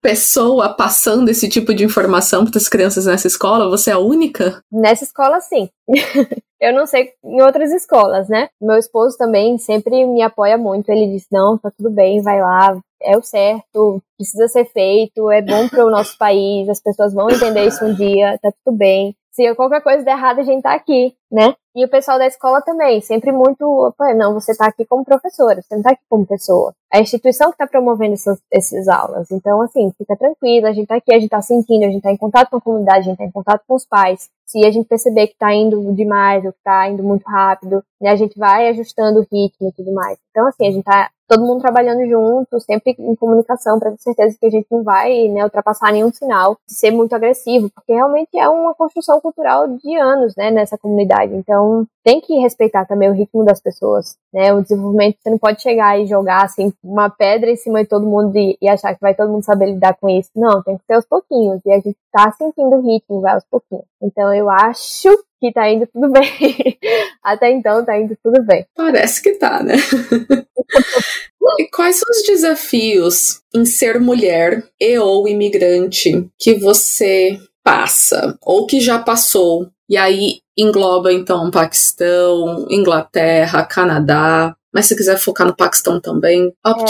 [0.00, 3.68] pessoa passando esse tipo de informação para as crianças nessa escola?
[3.68, 4.62] Você é a única?
[4.70, 5.68] Nessa escola, sim.
[6.60, 8.50] Eu não sei em outras escolas, né?
[8.60, 10.90] Meu esposo também sempre me apoia muito.
[10.90, 15.40] Ele diz: não, tá tudo bem, vai lá, é o certo, precisa ser feito, é
[15.40, 19.16] bom para o nosso país, as pessoas vão entender isso um dia, tá tudo bem.
[19.40, 21.54] Se qualquer coisa der errado, a gente tá aqui, né?
[21.74, 25.76] E o pessoal da escola também, sempre muito, não, você tá aqui como professora, você
[25.76, 26.74] não tá aqui como pessoa.
[26.92, 29.30] A instituição que está promovendo essas, essas aulas.
[29.30, 32.12] Então, assim, fica tranquila, a gente tá aqui, a gente tá sentindo, a gente tá
[32.12, 34.28] em contato com a comunidade, a gente tá em contato com os pais.
[34.44, 38.10] Se a gente perceber que tá indo demais ou que tá indo muito rápido, né,
[38.10, 40.18] a gente vai ajustando o ritmo e tudo mais.
[40.32, 44.36] Então, assim, a gente tá todo mundo trabalhando junto, sempre em comunicação, para ter certeza
[44.38, 48.48] que a gente não vai né, ultrapassar nenhum sinal ser muito agressivo, porque realmente é
[48.48, 51.32] uma construção cultural de anos né, nessa comunidade.
[51.32, 54.16] Então, tem que respeitar também o ritmo das pessoas.
[54.34, 54.52] Né?
[54.52, 58.06] O desenvolvimento, você não pode chegar e jogar assim, uma pedra em cima de todo
[58.06, 60.30] mundo e, e achar que vai todo mundo saber lidar com isso.
[60.34, 61.60] Não, tem que ser aos pouquinhos.
[61.64, 63.84] E a gente tá sentindo o ritmo, vai aos pouquinhos.
[64.02, 65.08] Então, eu acho
[65.40, 66.30] que tá indo tudo bem.
[67.24, 68.66] Até então tá indo tudo bem.
[68.76, 69.74] Parece que tá, né?
[71.58, 78.66] e quais são os desafios em ser mulher e ou imigrante que você passa ou
[78.66, 79.68] que já passou?
[79.88, 84.54] E aí engloba então Paquistão, Inglaterra, Canadá.
[84.72, 86.86] Mas se quiser focar no Paquistão também, up é,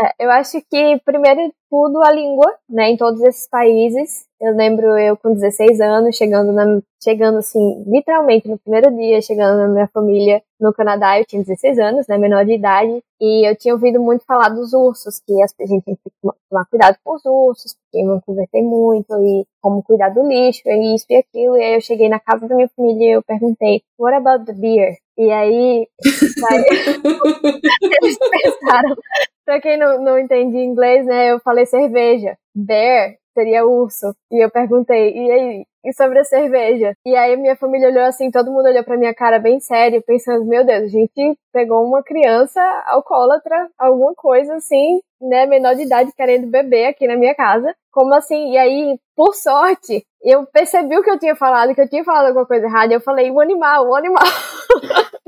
[0.00, 4.26] é, eu acho que primeiro de tudo a língua, né, em todos esses países.
[4.40, 9.58] Eu lembro eu com 16 anos, chegando, na, chegando assim, literalmente no primeiro dia, chegando
[9.58, 13.56] na minha família no Canadá, eu tinha 16 anos, né, menor de idade, e eu
[13.56, 16.10] tinha ouvido muito falar dos ursos, que a gente tem que
[16.50, 20.62] tomar cuidado com os ursos, porque em Vancouver tem muito, e como cuidar do lixo,
[20.66, 23.22] e isso e aquilo, e aí eu cheguei na casa da minha família e eu
[23.22, 24.96] perguntei, what about the beer?
[25.20, 25.86] E aí,
[26.50, 26.64] aí
[28.02, 28.96] eles pensaram,
[29.44, 34.14] pra quem não, não entende inglês, né, eu falei cerveja, bear, seria urso.
[34.32, 36.94] E eu perguntei, e aí, e sobre a cerveja?
[37.04, 40.46] E aí minha família olhou assim, todo mundo olhou pra minha cara bem sério, pensando,
[40.46, 46.12] meu Deus, a gente pegou uma criança alcoólatra, alguma coisa assim, né, menor de idade
[46.16, 47.74] querendo beber aqui na minha casa.
[47.90, 48.52] Como assim?
[48.52, 52.26] E aí, por sorte, eu percebi o que eu tinha falado, que eu tinha falado
[52.26, 54.22] alguma coisa errada, e eu falei, o animal, o animal.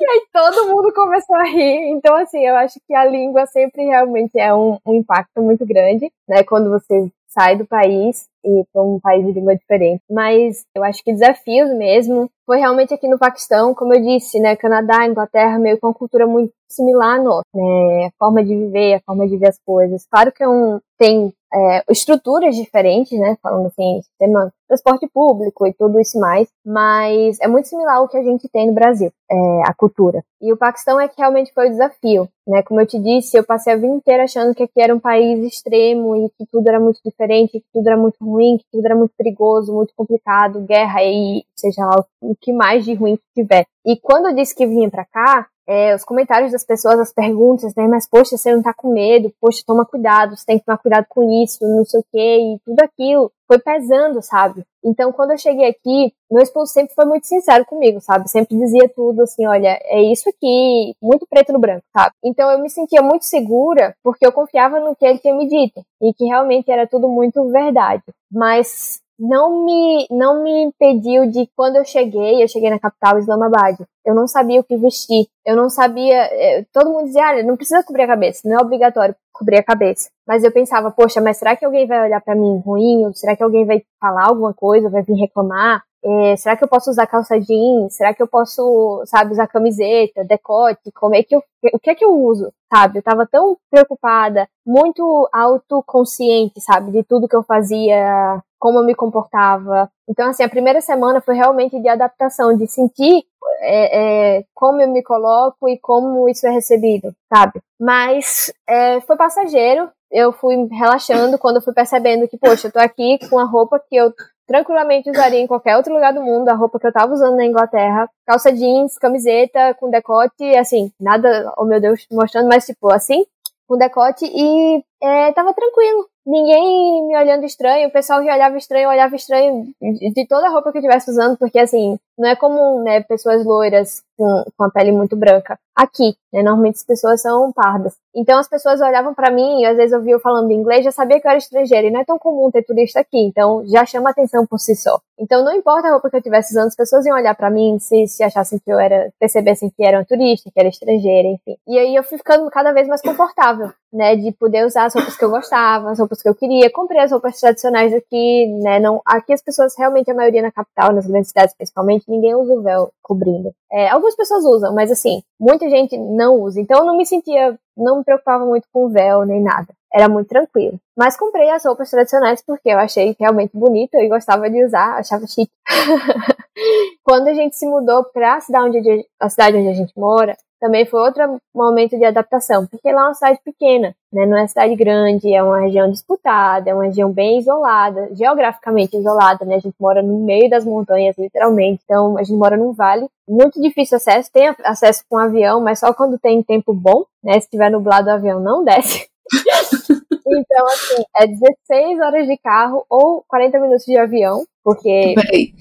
[0.00, 1.90] e aí todo mundo começou a rir.
[1.90, 6.10] Então, assim, eu acho que a língua sempre realmente é um, um impacto muito grande,
[6.28, 6.42] né?
[6.44, 10.02] Quando você sai do país e para um país de língua diferente.
[10.10, 14.54] Mas eu acho que desafios mesmo foi realmente aqui no Paquistão, como eu disse, né,
[14.54, 18.94] Canadá, Inglaterra, meio com uma cultura muito similar à nossa, né, a forma de viver,
[18.94, 20.06] a forma de ver as coisas.
[20.10, 25.72] Claro que é um, tem é, estruturas diferentes, né, falando assim, sistema transporte público e
[25.72, 29.62] tudo isso mais, mas é muito similar ao que a gente tem no Brasil, é,
[29.64, 30.24] a cultura.
[30.40, 33.44] E o Paquistão é que realmente foi o desafio, né, como eu te disse, eu
[33.44, 36.80] passei a vida inteira achando que aqui era um país extremo e que tudo era
[36.80, 41.04] muito diferente, que tudo era muito ruim, que tudo era muito perigoso, muito complicado, guerra
[41.04, 43.64] e seja lá o que mais de ruim que tiver.
[43.86, 47.74] E quando eu disse que vinha para cá, é, os comentários das pessoas, as perguntas,
[47.74, 47.86] né?
[47.88, 51.06] Mas, poxa, você não tá com medo, poxa, toma cuidado, você tem que tomar cuidado
[51.08, 54.64] com isso, não sei o quê, e tudo aquilo foi pesando, sabe?
[54.84, 58.28] Então, quando eu cheguei aqui, meu esposo sempre foi muito sincero comigo, sabe?
[58.28, 62.14] Sempre dizia tudo assim: olha, é isso aqui, muito preto no branco, sabe?
[62.24, 65.82] Então, eu me sentia muito segura porque eu confiava no que ele tinha me dito
[66.02, 68.02] e que realmente era tudo muito verdade.
[68.30, 73.76] Mas não me não me impediu de quando eu cheguei, eu cheguei na capital Islamabad.
[74.04, 75.26] Eu não sabia o que vestir.
[75.46, 78.62] Eu não sabia, eh, todo mundo dizia, olha, não precisa cobrir a cabeça, não é
[78.62, 80.08] obrigatório cobrir a cabeça.
[80.26, 83.06] Mas eu pensava, poxa, mas será que alguém vai olhar para mim ruim?
[83.06, 85.82] Ou será que alguém vai falar alguma coisa, vai vir reclamar?
[86.06, 87.96] É, será que eu posso usar calça jeans?
[87.96, 90.92] Será que eu posso, sabe, usar camiseta, decote?
[90.94, 91.42] Como é que eu,
[91.72, 92.52] o que é que eu uso?
[92.72, 92.98] Sabe?
[92.98, 98.94] Eu tava tão preocupada, muito autoconsciente, sabe, de tudo que eu fazia, como eu me
[98.94, 99.90] comportava.
[100.08, 103.22] Então, assim, a primeira semana foi realmente de adaptação, de sentir
[103.60, 107.60] é, é, como eu me coloco e como isso é recebido, sabe?
[107.78, 109.90] Mas é, foi passageiro.
[110.10, 113.78] Eu fui relaxando quando eu fui percebendo que, poxa, eu tô aqui com a roupa
[113.78, 114.10] que eu
[114.46, 117.44] tranquilamente usaria em qualquer outro lugar do mundo, a roupa que eu tava usando na
[117.44, 123.26] Inglaterra, calça jeans, camiseta com decote, assim, nada, oh meu Deus, mostrando, mas tipo, assim,
[123.68, 128.88] com decote e é, tava tranquilo, ninguém me olhando estranho, o pessoal que olhava estranho,
[128.88, 132.82] olhava estranho de toda a roupa que eu estivesse usando, porque assim, não é comum,
[132.82, 137.52] né, pessoas loiras com, com a pele muito branca aqui, né, normalmente as pessoas são
[137.52, 137.94] pardas.
[138.14, 140.92] Então as pessoas olhavam para mim, e às vezes eu via eu falando inglês, já
[140.92, 143.84] sabia que eu era estrangeira, e não é tão comum ter turista aqui, então já
[143.84, 145.00] chama atenção por si só.
[145.18, 147.78] Então não importa a roupa que eu estivesse usando, as pessoas iam olhar para mim
[147.80, 151.56] se, se achassem que eu era, percebessem que era uma turista, que era estrangeira, enfim.
[151.66, 155.16] E aí eu fui ficando cada vez mais confortável, né, de poder usar as roupas
[155.16, 156.70] que eu gostava, as roupas que eu queria.
[156.70, 158.80] Comprei as roupas tradicionais aqui, né?
[158.80, 162.52] Não, aqui as pessoas realmente, a maioria na capital, nas grandes cidades principalmente, ninguém usa
[162.52, 163.52] o véu cobrindo.
[163.70, 166.60] É, algumas pessoas usam, mas assim, muita gente não usa.
[166.60, 169.74] Então eu não me sentia, não me preocupava muito com o véu nem nada.
[169.94, 170.80] Era muito tranquilo.
[170.96, 175.24] Mas comprei as roupas tradicionais porque eu achei realmente bonito e gostava de usar, achava
[175.26, 175.52] chique.
[177.04, 180.36] Quando a gente se mudou para a cidade onde a cidade onde a gente mora,
[180.64, 184.24] também foi outro momento de adaptação, porque lá é uma cidade pequena, né?
[184.24, 189.44] não é cidade grande, é uma região disputada, é uma região bem isolada, geograficamente isolada,
[189.44, 189.56] né?
[189.56, 193.60] A gente mora no meio das montanhas, literalmente, então a gente mora num vale, muito
[193.60, 197.34] difícil acesso, tem acesso com avião, mas só quando tem tempo bom, né?
[197.34, 199.06] Se estiver nublado o avião não desce.
[200.26, 205.14] então, assim, é 16 horas de carro ou 40 minutos de avião, porque...
[205.16, 205.52] Peraí,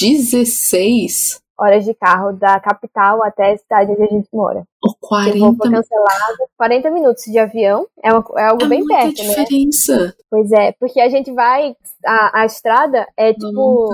[0.00, 1.42] 16?
[1.62, 4.64] horas de carro da capital até a cidade onde a gente mora.
[4.84, 8.84] Oh, 40 Se for cancelado, 40 minutos de avião é, uma, é algo é bem
[8.84, 9.44] perto, né?
[9.44, 10.14] diferença.
[10.28, 13.88] Pois é, porque a gente vai, a, a estrada é tipo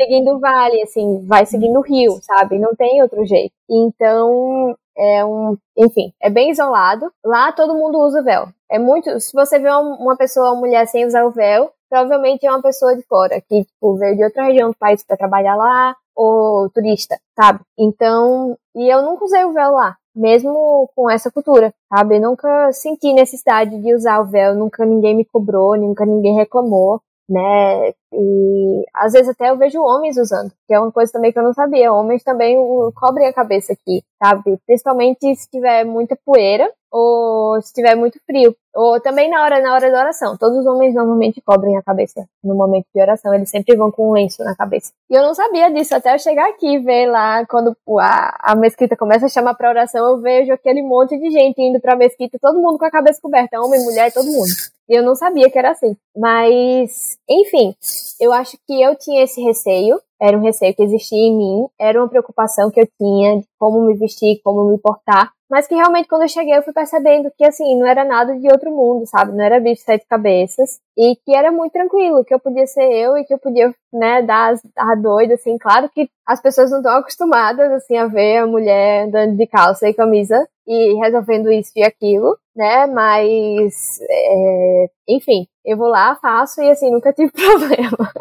[0.00, 2.58] seguindo o vale, assim, vai seguindo o rio, sabe?
[2.58, 3.52] Não tem outro jeito.
[3.68, 7.12] Então, é um, enfim, é bem isolado.
[7.24, 8.48] Lá todo mundo usa véu.
[8.70, 12.50] É muito, se você vê uma pessoa, uma mulher sem usar o véu, provavelmente é
[12.50, 15.96] uma pessoa de fora que tipo, veio de outra região do país para trabalhar lá
[16.14, 17.60] ou turista, sabe?
[17.76, 22.16] Então, e eu nunca usei o véu lá, mesmo com essa cultura, sabe?
[22.16, 27.00] Eu nunca senti necessidade de usar o véu, nunca ninguém me cobrou, nunca ninguém reclamou,
[27.28, 27.90] né?
[28.12, 31.44] E às vezes até eu vejo homens usando, que é uma coisa também que eu
[31.44, 31.92] não sabia.
[31.92, 32.56] Homens também
[32.94, 34.58] cobrem a cabeça aqui, sabe?
[34.66, 38.54] Principalmente se tiver muita poeira ou se tiver muito frio.
[38.74, 40.36] Ou também na hora, na hora da oração.
[40.36, 43.34] Todos os homens normalmente cobrem a cabeça no momento de oração.
[43.34, 44.92] Eles sempre vão com um lenço na cabeça.
[45.10, 48.96] E eu não sabia disso até eu chegar aqui ver lá, quando a, a mesquita
[48.96, 52.60] começa a chamar pra oração, eu vejo aquele monte de gente indo pra mesquita, todo
[52.60, 54.50] mundo com a cabeça coberta, homem, mulher, todo mundo.
[54.88, 55.96] E eu não sabia que era assim.
[56.16, 57.74] Mas, enfim,
[58.20, 61.98] eu acho que eu tinha esse receio era um receio que existia em mim, era
[61.98, 66.08] uma preocupação que eu tinha de como me vestir, como me portar, mas que realmente
[66.08, 69.32] quando eu cheguei eu fui percebendo que assim, não era nada de outro mundo, sabe?
[69.32, 70.78] Não era bicho sete cabeças.
[70.96, 74.22] E que era muito tranquilo, que eu podia ser eu e que eu podia, né,
[74.22, 78.46] dar a doida assim, claro que as pessoas não estão acostumadas assim a ver a
[78.46, 82.86] mulher andando de calça e camisa e resolvendo isso e aquilo, né?
[82.86, 88.12] Mas, é, enfim, eu vou lá, faço e assim, nunca tive problema.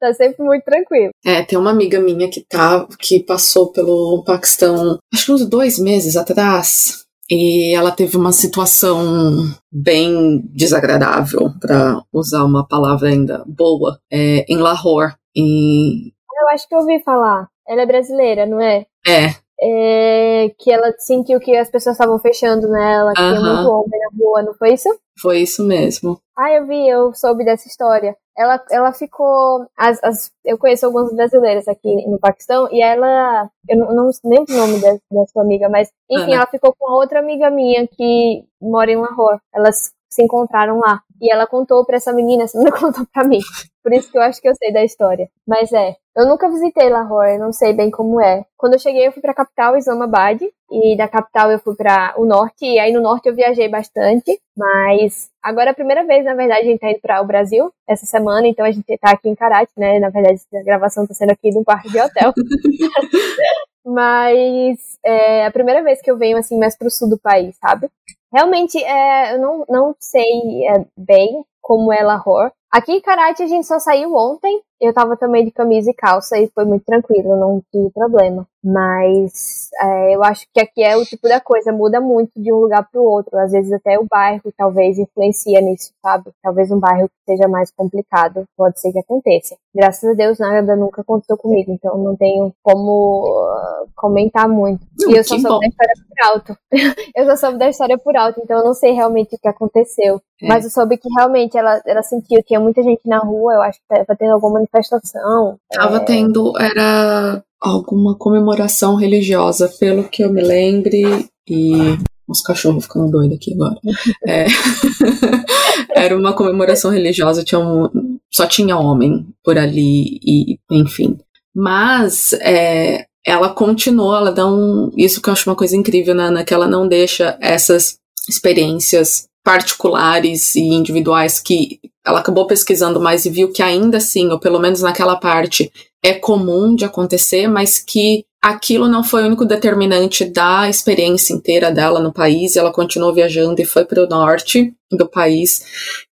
[0.00, 1.10] tá sempre muito tranquilo.
[1.24, 5.78] É, tem uma amiga minha que tá, que passou pelo Paquistão, acho que uns dois
[5.78, 7.04] meses atrás.
[7.32, 14.56] E ela teve uma situação bem desagradável, para usar uma palavra ainda boa, é, em
[14.56, 15.14] Lahore.
[15.36, 16.08] E...
[16.08, 17.48] Eu acho que eu ouvi falar.
[17.68, 18.84] Ela é brasileira, não é?
[19.06, 24.00] É, é, que ela sentiu que as pessoas estavam fechando nela, que tinha muito homem
[24.00, 24.88] na rua, não foi isso?
[25.20, 26.18] Foi isso mesmo.
[26.36, 28.16] Ah, eu vi, eu soube dessa história.
[28.36, 29.66] Ela, ela ficou.
[29.76, 33.50] As, as, eu conheço algumas brasileiras aqui no Paquistão e ela.
[33.68, 36.90] Eu não, não lembro o nome da, da sua amiga, mas enfim, ela ficou com
[36.92, 39.40] outra amiga minha que mora em Lahore.
[39.54, 41.00] Elas se encontraram lá.
[41.20, 43.40] E ela contou pra essa menina, essa menina contou pra mim.
[43.82, 45.28] Por isso que eu acho que eu sei da história.
[45.46, 48.44] Mas é, eu nunca visitei Lahore, não sei bem como é.
[48.56, 50.40] Quando eu cheguei, eu fui pra capital, Islamabad.
[50.70, 52.64] E da capital eu fui para o norte.
[52.64, 54.38] E aí no norte eu viajei bastante.
[54.56, 57.70] Mas agora é a primeira vez, na verdade, a gente tá indo para o Brasil
[57.88, 58.46] essa semana.
[58.46, 59.98] Então a gente tá aqui em Karachi, né?
[59.98, 62.32] Na verdade, a gravação tá sendo aqui num quarto de hotel.
[63.84, 67.88] Mas é a primeira vez que eu venho assim mais pro sul do país, sabe?
[68.32, 72.52] Realmente, é, eu não, não sei é, bem como é Lahore.
[72.70, 76.38] Aqui em Karachi a gente só saiu ontem eu tava também de camisa e calça
[76.38, 78.46] e foi muito tranquilo, não tive problema.
[78.64, 82.56] Mas é, eu acho que aqui é o tipo da coisa, muda muito de um
[82.56, 83.38] lugar para o outro.
[83.38, 86.30] Às vezes até o bairro talvez influencia nisso, sabe?
[86.42, 89.56] Talvez um bairro que seja mais complicado, pode ser que aconteça.
[89.74, 94.82] Graças a Deus nada nunca aconteceu comigo, então não tenho como uh, comentar muito.
[94.82, 95.58] Hum, e eu só soube bom.
[95.58, 96.58] da história por alto.
[97.16, 100.20] eu só soube da história por alto, então eu não sei realmente o que aconteceu.
[100.42, 100.48] É.
[100.48, 103.78] Mas eu soube que realmente ela, ela sentiu, tinha muita gente na rua, eu acho
[103.78, 105.58] que estava tendo alguma manifestação.
[105.72, 106.00] Tava é...
[106.00, 111.98] tendo, era alguma comemoração religiosa, pelo que eu me lembre, e
[112.28, 113.76] os cachorros ficando doidos aqui agora.
[114.26, 114.46] É.
[115.94, 121.18] Era uma comemoração religiosa, tinha um, só tinha homem por ali, e enfim.
[121.54, 124.90] Mas é, ela continuou, ela dá um.
[124.96, 126.44] Isso que eu acho uma coisa incrível, né?
[126.44, 127.98] Que ela não deixa essas
[128.28, 134.38] experiências particulares e individuais que ela acabou pesquisando mais e viu que ainda assim, ou
[134.38, 135.70] pelo menos naquela parte,
[136.02, 141.70] é comum de acontecer, mas que aquilo não foi o único determinante da experiência inteira
[141.70, 142.56] dela no país.
[142.56, 145.62] Ela continuou viajando e foi para o norte do país.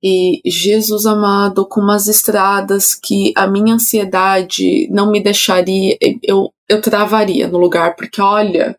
[0.01, 6.81] E Jesus amado, com umas estradas que a minha ansiedade não me deixaria, eu, eu
[6.81, 8.77] travaria no lugar, porque olha,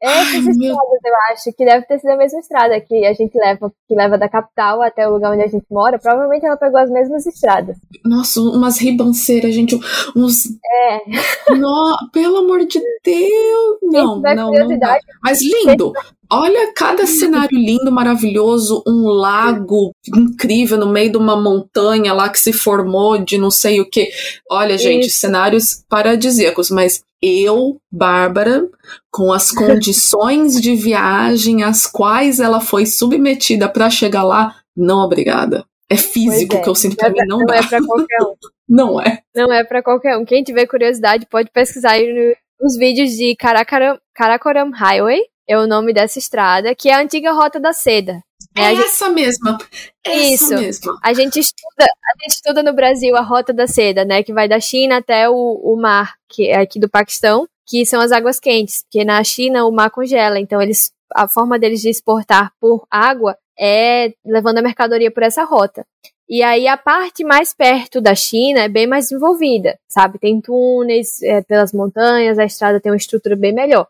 [0.00, 3.36] essas Ai, estradas, eu acho, que deve ter sido a mesma estrada que a gente
[3.36, 5.98] leva, que leva da capital até o lugar onde a gente mora.
[5.98, 7.76] Provavelmente ela pegou as mesmas estradas.
[8.04, 9.78] Nossa, umas ribanceiras, gente,
[10.16, 10.46] uns.
[10.46, 11.54] É.
[11.56, 11.96] No...
[12.12, 13.78] Pelo amor de Deus!
[13.90, 14.98] Não, não, não.
[15.22, 15.92] Mas lindo!
[16.30, 22.38] Olha cada cenário lindo, maravilhoso, um lago incrível no meio de uma montanha lá que
[22.38, 24.10] se formou de não sei o que.
[24.50, 25.20] Olha, gente, Isso.
[25.20, 28.68] cenários paradisíacos, mas eu, Bárbara,
[29.10, 35.64] com as condições de viagem às quais ela foi submetida para chegar lá, não obrigada.
[35.90, 36.60] É físico é.
[36.60, 37.54] que eu sinto pra mim, não, não dá.
[37.54, 38.34] Não é pra qualquer um.
[38.68, 39.18] não é.
[39.34, 40.24] Não é pra qualquer um.
[40.26, 45.92] Quem tiver curiosidade pode pesquisar aí nos vídeos de Karakoram, Karakoram Highway, é o nome
[45.92, 48.22] dessa estrada, que é a antiga Rota da Seda.
[48.56, 49.14] É, é essa gente...
[49.14, 49.58] mesma.
[50.04, 50.54] Essa Isso.
[50.54, 50.98] Mesma.
[51.02, 54.48] A gente estuda, a gente estuda no Brasil a Rota da Seda, né, que vai
[54.48, 58.38] da China até o, o mar, que é aqui do Paquistão, que são as águas
[58.38, 62.86] quentes, porque na China o mar congela, então eles a forma deles de exportar por
[62.90, 65.86] água é levando a mercadoria por essa rota.
[66.28, 70.18] E aí a parte mais perto da China é bem mais desenvolvida, sabe?
[70.18, 73.86] Tem túneis é, pelas montanhas, a estrada tem uma estrutura bem melhor.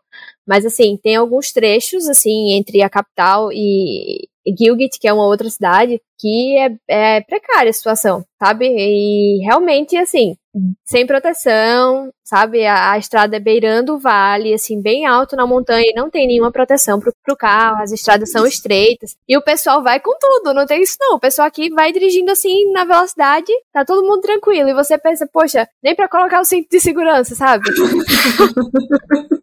[0.47, 4.27] Mas assim, tem alguns trechos assim entre a capital e,
[4.57, 8.67] Gilgit, que é uma outra cidade, que é, é precária a situação, sabe?
[8.67, 10.35] E realmente, assim,
[10.83, 12.65] sem proteção, sabe?
[12.65, 16.27] A, a, estrada é beirando o vale, assim, bem alto na montanha e não tem
[16.27, 19.15] nenhuma proteção pro, pro carro, as estradas são estreitas.
[19.27, 21.15] E o pessoal vai com tudo, não tem isso não.
[21.15, 24.69] O pessoal aqui vai dirigindo assim na velocidade, tá todo mundo tranquilo.
[24.69, 27.63] E você pensa, poxa, nem para colocar o cinto de segurança, sabe?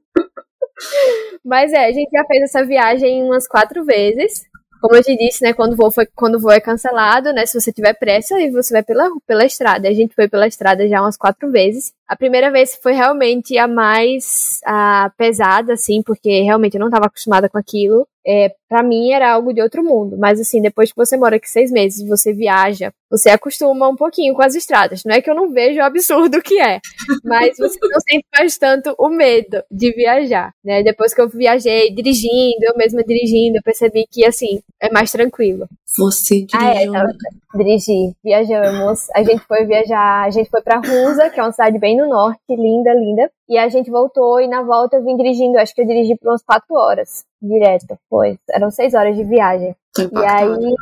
[1.44, 4.44] Mas é, a gente já fez essa viagem umas quatro vezes.
[4.80, 7.46] Como eu te disse, né, quando o voo, foi, quando o voo é cancelado, né,
[7.46, 9.88] se você tiver pressa, aí você vai pela, pela estrada.
[9.88, 11.92] A gente foi pela estrada já umas quatro vezes.
[12.06, 17.06] A primeira vez foi realmente a mais a pesada, assim, porque realmente eu não estava
[17.06, 18.06] acostumada com aquilo.
[18.26, 20.16] É, para mim era algo de outro mundo.
[20.18, 24.34] Mas assim, depois que você mora aqui seis meses, você viaja, você acostuma um pouquinho
[24.34, 25.02] com as estradas.
[25.04, 26.80] Não é que eu não vejo o absurdo que é,
[27.24, 30.82] mas você não sente mais tanto o medo de viajar, né?
[30.82, 35.68] Depois que eu viajei dirigindo, eu mesma dirigindo, eu percebi que assim é mais tranquilo.
[35.98, 36.94] Você dirigiu?
[36.94, 39.08] Ah, é, dirigi, viajamos.
[39.14, 42.08] A gente foi viajar, a gente foi para Rusa, que é uma cidade bem no
[42.08, 43.30] norte, linda, linda.
[43.48, 46.30] E a gente voltou e na volta eu vim dirigindo, acho que eu dirigi por
[46.30, 47.98] umas quatro horas direto.
[48.10, 49.74] Foi, eram seis horas de viagem.
[49.98, 50.74] E aí.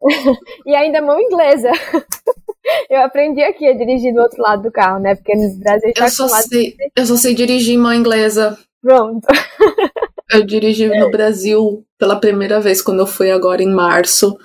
[0.66, 1.70] e ainda mão inglesa.
[2.90, 5.14] eu aprendi aqui a dirigir do outro lado do carro, né?
[5.14, 8.58] Porque no Brasil tá eu só sei, Eu só sei dirigir mão inglesa.
[8.82, 9.26] Pronto.
[10.30, 14.36] eu dirigi no Brasil pela primeira vez quando eu fui agora em março.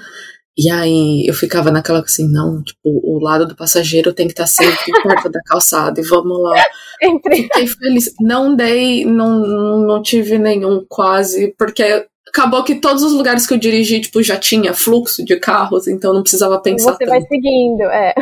[0.56, 4.44] E aí eu ficava naquela assim, não, tipo, o lado do passageiro tem que estar
[4.44, 6.64] tá sempre perto da calçada e vamos lá.
[7.34, 8.14] Fiquei feliz.
[8.22, 9.40] Não dei, não,
[9.80, 14.38] não tive nenhum quase, porque acabou que todos os lugares que eu dirigi, tipo, já
[14.38, 17.10] tinha fluxo de carros, então não precisava pensar Você tanto.
[17.10, 18.14] vai seguindo, é.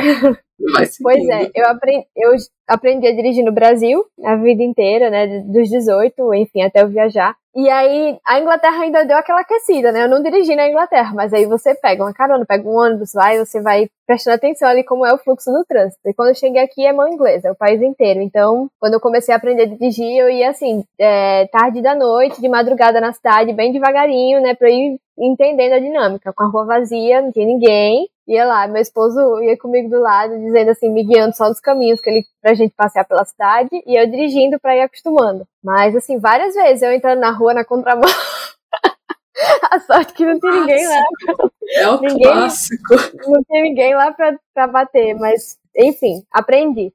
[0.74, 1.02] Vai seguindo.
[1.02, 2.32] Pois é, eu aprendi, eu
[2.68, 7.36] aprendi a dirigir no Brasil a vida inteira, né, dos 18, enfim, até eu viajar.
[7.54, 10.04] E aí, a Inglaterra ainda deu aquela aquecida, né?
[10.06, 13.38] Eu não dirigi na Inglaterra, mas aí você pega uma carona, pega um ônibus, vai,
[13.40, 16.02] você vai prestando atenção ali como é o fluxo do trânsito.
[16.06, 18.20] E quando eu cheguei aqui é mão inglesa, é o país inteiro.
[18.20, 22.42] Então, quando eu comecei a aprender a dirigir, eu ia assim, é, tarde da noite,
[22.42, 24.54] de madrugada na cidade, bem devagarinho, né?
[24.54, 26.34] Pra ir entendendo a dinâmica.
[26.34, 28.10] Com a rua vazia, não tinha ninguém.
[28.28, 32.02] ia lá, meu esposo ia comigo do lado, dizendo assim, me guiando só nos caminhos
[32.02, 35.46] que ele pra gente passear pela cidade, e eu dirigindo pra ir acostumando.
[35.64, 38.10] Mas assim, várias vezes eu entrando na rua na contramão.
[39.72, 41.04] A sorte que não tem ninguém lá.
[41.74, 42.96] É o ninguém, clássico.
[43.28, 46.94] Não tem ninguém lá pra, pra bater, mas enfim, aprendi.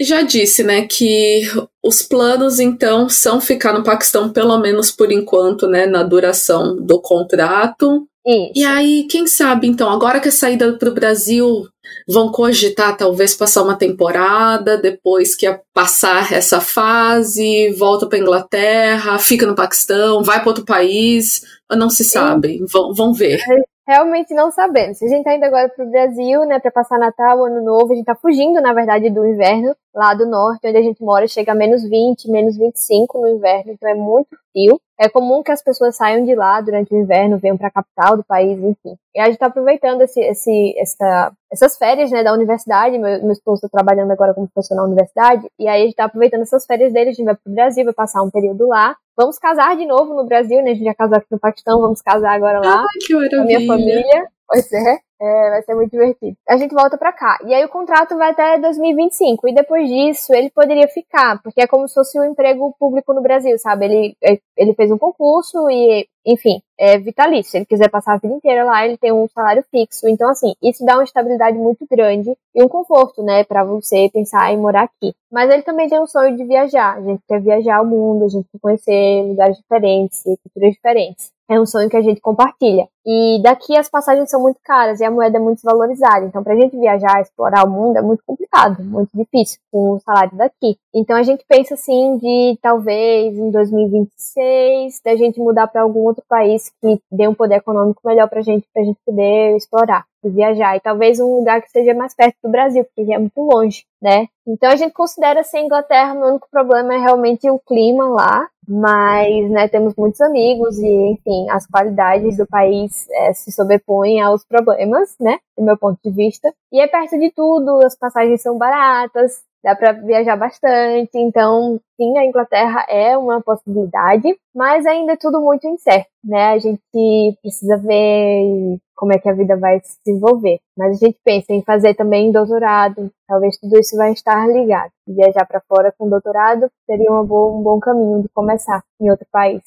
[0.00, 1.42] Já disse, né, que
[1.82, 7.00] os planos então são ficar no Paquistão pelo menos por enquanto, né, na duração do
[7.02, 8.08] contrato.
[8.26, 8.52] Isso.
[8.54, 11.66] E aí, quem sabe então, agora que a saída para o Brasil
[12.08, 19.46] vão cogitar talvez passar uma temporada, depois que passar essa fase, volta para Inglaterra, fica
[19.46, 23.40] no Paquistão, vai para outro país, não se sabe, vão, vão ver.
[23.40, 24.98] É, realmente não sabemos.
[24.98, 27.96] Se a gente tá indo agora pro Brasil, né, para passar Natal, Ano Novo, a
[27.96, 31.52] gente tá fugindo, na verdade, do inverno lá do norte, onde a gente mora, chega
[31.52, 34.80] a menos 20, menos 25 no inverno, então é muito frio.
[34.98, 38.18] É comum que as pessoas saiam de lá durante o inverno, venham para a capital
[38.18, 38.96] do país, enfim.
[39.14, 42.98] E a gente está aproveitando esse, esse, essa, essas férias né, da universidade.
[42.98, 45.50] Meu, meu esposo está trabalhando agora como professor na universidade.
[45.58, 47.10] E aí a gente está aproveitando essas férias dele.
[47.10, 48.94] A gente vai para o Brasil, vai passar um período lá.
[49.16, 50.72] Vamos casar de novo no Brasil, né?
[50.72, 52.80] A gente já casou aqui no Paquistão, vamos casar agora lá.
[52.82, 53.38] Ai, que maravilha.
[53.38, 54.28] Com a minha família.
[54.46, 54.98] Pois é.
[55.22, 56.34] É, vai ser muito divertido.
[56.48, 57.38] A gente volta para cá.
[57.44, 59.48] E aí o contrato vai até 2025.
[59.48, 63.20] E depois disso, ele poderia ficar, porque é como se fosse um emprego público no
[63.20, 63.84] Brasil, sabe?
[63.84, 67.50] Ele, é, ele fez um concurso e, enfim, é vitalício.
[67.50, 70.08] Se ele quiser passar a vida inteira lá, ele tem um salário fixo.
[70.08, 74.52] Então, assim, isso dá uma estabilidade muito grande e um conforto, né, para você pensar
[74.52, 75.14] em morar aqui.
[75.30, 76.96] Mas ele também tem um sonho de viajar.
[76.96, 81.60] A gente quer viajar ao mundo, a gente quer conhecer lugares diferentes, culturas diferentes é
[81.60, 82.86] um sonho que a gente compartilha.
[83.04, 86.24] E daqui as passagens são muito caras e a moeda é muito desvalorizada.
[86.24, 89.98] Então, para a gente viajar, explorar o mundo é muito complicado, muito difícil com o
[89.98, 90.76] salário daqui.
[90.94, 96.24] Então, a gente pensa assim de talvez em 2026 da gente mudar para algum outro
[96.28, 100.04] país que dê um poder econômico melhor para a gente, para a gente poder explorar
[100.24, 100.76] e viajar.
[100.76, 104.26] E talvez um lugar que esteja mais perto do Brasil, porque é muito longe, né?
[104.46, 109.50] Então, a gente considera ser Inglaterra, o único problema é realmente o clima lá mas
[109.50, 115.16] né, temos muitos amigos e, enfim, as qualidades do país é, se sobrepõem aos problemas,
[115.18, 116.54] né, do meu ponto de vista.
[116.70, 122.18] E é perto de tudo, as passagens são baratas, dá para viajar bastante, então sim,
[122.18, 126.52] a Inglaterra é uma possibilidade, mas ainda é tudo muito incerto, né?
[126.52, 130.58] A gente precisa ver como é que a vida vai se desenvolver.
[130.76, 134.90] Mas a gente pensa em fazer também doutorado, talvez tudo isso vai estar ligado.
[135.06, 139.26] Viajar para fora com doutorado seria um bom, um bom caminho de começar em outro
[139.32, 139.62] país.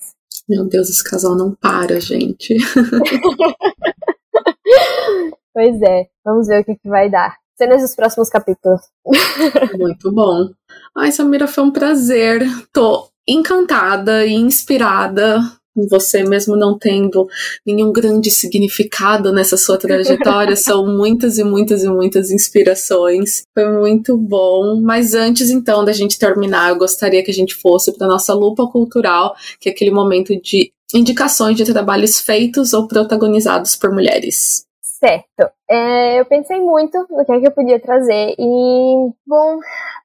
[0.48, 2.56] Meu Deus, esse casal não para, gente.
[5.54, 8.82] pois é, vamos ver o que, que vai dar cenas dos próximos capítulos.
[9.78, 10.50] Muito bom.
[10.96, 12.42] Ai, Samira, foi um prazer.
[12.72, 15.40] Tô encantada e inspirada
[15.90, 17.28] você mesmo não tendo
[17.66, 23.42] nenhum grande significado nessa sua trajetória, são muitas e muitas e muitas inspirações.
[23.54, 24.80] Foi muito bom.
[24.82, 28.68] Mas antes então da gente terminar, eu gostaria que a gente fosse para nossa lupa
[28.68, 34.66] cultural, que é aquele momento de indicações de trabalhos feitos ou protagonizados por mulheres.
[35.04, 35.52] Certo.
[35.70, 39.60] É, eu pensei muito no que, é que eu podia trazer e, bom,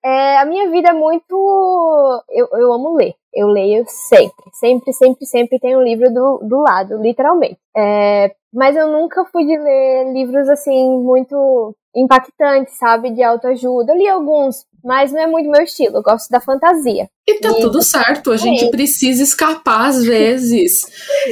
[0.05, 2.24] é, a minha vida é muito.
[2.28, 3.14] Eu, eu amo ler.
[3.32, 7.59] Eu leio sempre, sempre, sempre, sempre tenho um livro do, do lado, literalmente.
[7.76, 13.92] É, mas eu nunca fui de ler livros assim muito impactantes, sabe, de autoajuda.
[13.92, 15.96] Eu li alguns, mas não é muito meu estilo.
[15.96, 17.09] Eu gosto da fantasia.
[17.26, 18.70] E tá e tudo certo, a gente é.
[18.70, 20.82] precisa escapar às vezes.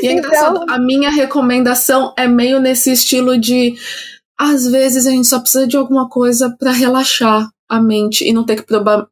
[0.03, 0.19] E é então...
[0.19, 3.75] engraçado, a minha recomendação é meio nesse estilo de
[4.39, 8.45] às vezes a gente só precisa de alguma coisa para relaxar a mente e não
[8.45, 8.67] ter que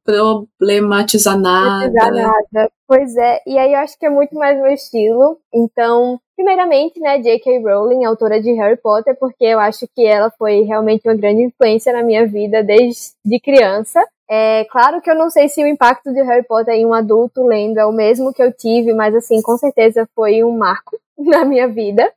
[0.05, 1.91] problematizar nada.
[1.91, 2.71] nada.
[2.87, 5.39] Pois é, e aí eu acho que é muito mais meu estilo.
[5.53, 7.59] Então, primeiramente, né, J.K.
[7.61, 11.93] Rowling, autora de Harry Potter, porque eu acho que ela foi realmente uma grande influência
[11.93, 14.01] na minha vida desde criança.
[14.29, 17.47] É claro que eu não sei se o impacto de Harry Potter em um adulto
[17.47, 21.45] lendo é o mesmo que eu tive, mas assim, com certeza foi um marco na
[21.45, 22.11] minha vida.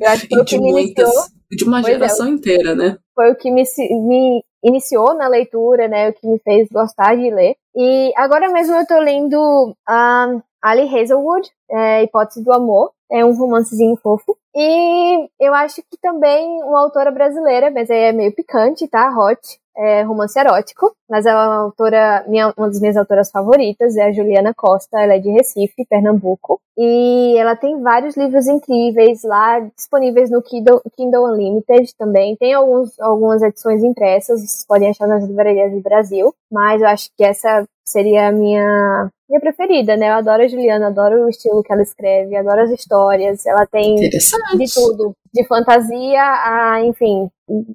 [0.00, 1.38] Eu acho que foi o que me muitas, iniciou.
[1.50, 2.96] De uma é, geração é, inteira, né?
[3.14, 3.64] Foi o que me,
[4.06, 6.10] me iniciou na leitura, né?
[6.10, 7.56] O que me fez gostar de ler.
[7.76, 12.90] E agora mesmo eu tô lendo um, Ali Hazelwood, é, Hipótese do Amor.
[13.10, 14.36] É um romancezinho fofo.
[14.54, 19.08] E eu acho que também uma autora brasileira, mas é meio picante, tá?
[19.16, 24.06] Hot é, romance erótico, mas é uma autora, minha, uma das minhas autoras favoritas é
[24.06, 29.60] a Juliana Costa, ela é de Recife, Pernambuco, e ela tem vários livros incríveis lá
[29.76, 32.36] disponíveis no Kindle, Kindle Unlimited também.
[32.36, 37.10] Tem alguns, algumas edições impressas, vocês podem achar nas livrarias do Brasil, mas eu acho
[37.16, 40.10] que essa seria a minha, minha preferida, né?
[40.10, 43.46] Eu adoro a Juliana, adoro o estilo que ela escreve, adoro as histórias.
[43.46, 47.28] Ela tem de tudo, de fantasia a, enfim,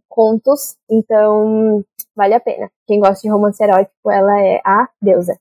[0.08, 0.76] contos.
[0.90, 1.84] Então,
[2.16, 2.70] vale a pena.
[2.88, 5.36] Quem gosta de romance erótico, ela é a deusa.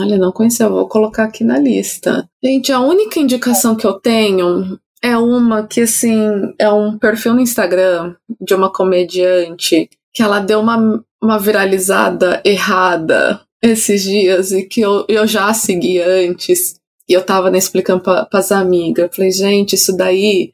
[0.00, 2.28] Olha, não conhecia, vou colocar aqui na lista.
[2.42, 7.40] Gente, a única indicação que eu tenho é uma que, assim, é um perfil no
[7.40, 14.80] Instagram de uma comediante que ela deu uma, uma viralizada errada esses dias e que
[14.80, 16.76] eu, eu já segui antes.
[17.08, 19.14] E eu tava né, explicando para as amigas.
[19.14, 20.52] Falei, gente, isso daí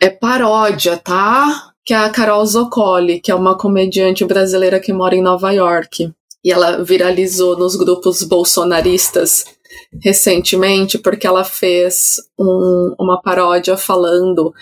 [0.00, 1.72] é paródia, tá?
[1.84, 6.10] Que é a Carol Zoccoli, que é uma comediante brasileira que mora em Nova York.
[6.44, 9.44] E ela viralizou nos grupos bolsonaristas
[10.02, 14.52] recentemente porque ela fez um, uma paródia falando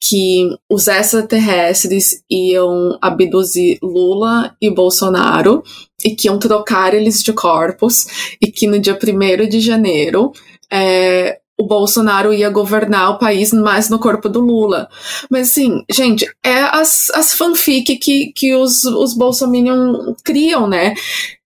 [0.00, 5.62] que os extraterrestres iam abduzir Lula e Bolsonaro
[6.04, 10.32] e que iam trocar eles de corpos e que no dia 1 de janeiro
[10.70, 14.88] é, o Bolsonaro ia governar o país mais no corpo do Lula.
[15.28, 20.94] Mas assim, gente, é as, as fanfic que, que os, os Bolsominion criam, né?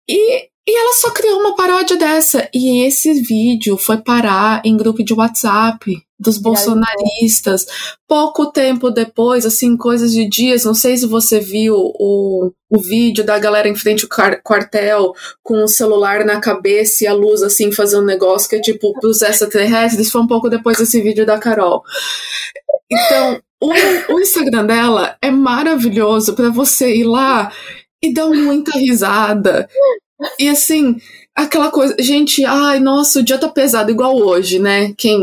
[0.08, 2.48] E e ela só criou uma paródia dessa.
[2.54, 7.66] E esse vídeo foi parar em grupo de WhatsApp dos bolsonaristas.
[8.06, 13.24] Pouco tempo depois, assim, coisas de dias, não sei se você viu o, o vídeo
[13.24, 17.72] da galera em frente ao quartel com o celular na cabeça e a luz, assim,
[17.72, 20.12] fazendo um negócio que é tipo pros extraterrestres.
[20.12, 21.82] Foi um pouco depois desse vídeo da Carol.
[22.88, 23.72] Então, o,
[24.14, 27.50] o Instagram dela é maravilhoso para você ir lá
[28.00, 29.68] e dar muita risada.
[30.38, 30.96] E assim,
[31.34, 34.92] aquela coisa, gente, ai, nossa, o dia tá pesado igual hoje, né?
[34.96, 35.18] Quem,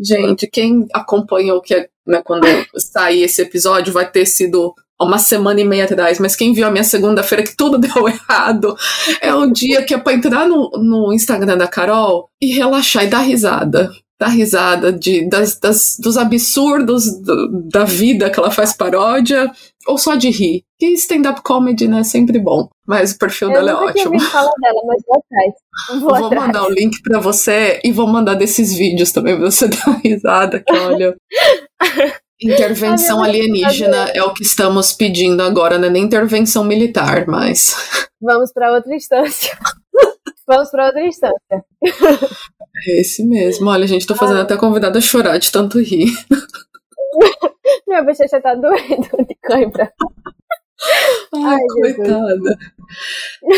[0.00, 2.46] gente, quem acompanhou que né, quando
[2.76, 6.70] sair esse episódio vai ter sido uma semana e meia atrás, mas quem viu a
[6.70, 8.76] minha segunda-feira que tudo deu errado,
[9.20, 13.08] é o dia que é pra entrar no, no Instagram da Carol e relaxar e
[13.08, 18.74] dar risada dar risada de, das, das, dos absurdos do, da vida que ela faz
[18.74, 19.50] paródia,
[19.86, 20.62] ou só de rir.
[20.78, 22.68] Que stand-up comedy, né, sempre bom.
[22.86, 24.14] Mas o perfil eu dela é ótimo.
[24.14, 25.54] Eu fala dela, mas vou atrás.
[26.00, 26.46] Vou, vou atrás.
[26.46, 30.60] mandar o link pra você e vou mandar desses vídeos também pra você dar risada,
[30.60, 31.16] que olha...
[32.42, 37.76] Intervenção alienígena é o que estamos pedindo agora, não é nem intervenção militar, mas.
[38.18, 39.58] Vamos para outra instância.
[40.48, 41.64] Vamos para outra instância.
[42.86, 43.68] É esse mesmo.
[43.68, 44.42] Olha, gente, tô fazendo ah.
[44.42, 46.10] até a convidada a chorar de tanto rir.
[47.86, 49.92] Minha bochecha tá doendo de cãibra.
[51.34, 52.58] Ai, Ai coitada.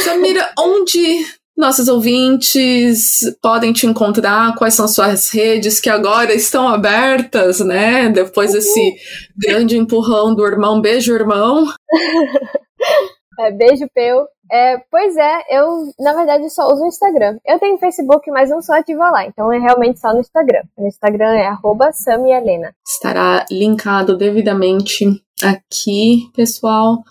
[0.02, 1.24] Samira, onde
[1.56, 4.56] nossos ouvintes podem te encontrar?
[4.56, 8.08] Quais são suas redes que agora estão abertas, né?
[8.08, 8.94] Depois desse
[9.36, 10.80] grande empurrão do irmão.
[10.80, 11.66] Beijo, irmão.
[13.40, 14.26] É, beijo, Peu.
[14.52, 17.38] É, pois é, eu na verdade só uso o Instagram.
[17.46, 20.62] Eu tenho Facebook, mas não sou ativa lá, então é realmente só no Instagram.
[20.76, 21.50] O Instagram é
[21.94, 22.74] samihelena.
[22.86, 25.06] Estará linkado devidamente
[25.42, 27.02] aqui, pessoal.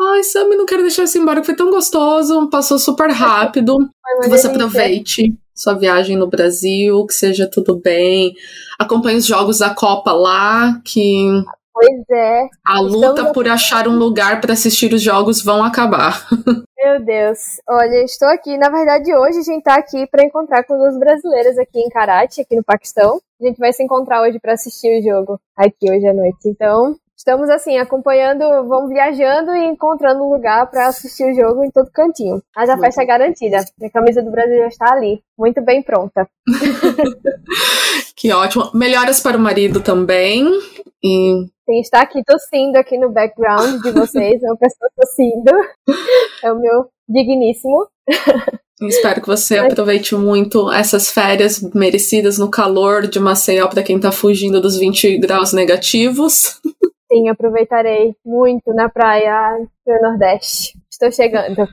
[0.00, 3.76] Ai, Sami, não quero deixar você embora, foi tão gostoso, passou super rápido.
[4.22, 8.34] que você aproveite sua viagem no Brasil, que seja tudo bem.
[8.78, 12.48] Acompanhe os jogos da Copa lá, que Pois é.
[12.66, 13.32] A luta Estamos...
[13.32, 16.26] por achar um lugar para assistir os jogos vão acabar.
[16.82, 17.60] Meu Deus.
[17.68, 18.56] Olha, estou aqui.
[18.56, 22.40] Na verdade, hoje a gente está aqui para encontrar com duas brasileiras aqui em Karachi,
[22.40, 23.20] aqui no Paquistão.
[23.38, 26.48] A gente vai se encontrar hoje para assistir o jogo aqui hoje à noite.
[26.48, 31.70] Então, estamos assim, acompanhando, vamos viajando e encontrando um lugar para assistir o jogo em
[31.70, 32.42] todo cantinho.
[32.56, 33.58] Mas a muito festa é garantida.
[33.58, 36.26] A camisa do Brasil já está ali, muito bem pronta.
[38.16, 38.70] que ótimo.
[38.72, 40.46] Melhoras para o marido também.
[41.02, 45.52] E Sim, está aqui tossindo aqui no background de vocês, é uma pessoa tossindo.
[46.42, 47.86] É o meu digníssimo.
[48.82, 54.10] Espero que você aproveite muito essas férias merecidas no calor de Maceió para quem está
[54.10, 56.58] fugindo dos 20 graus negativos.
[57.12, 60.78] Sim, aproveitarei muito na praia do Nordeste.
[60.88, 61.66] Estou chegando.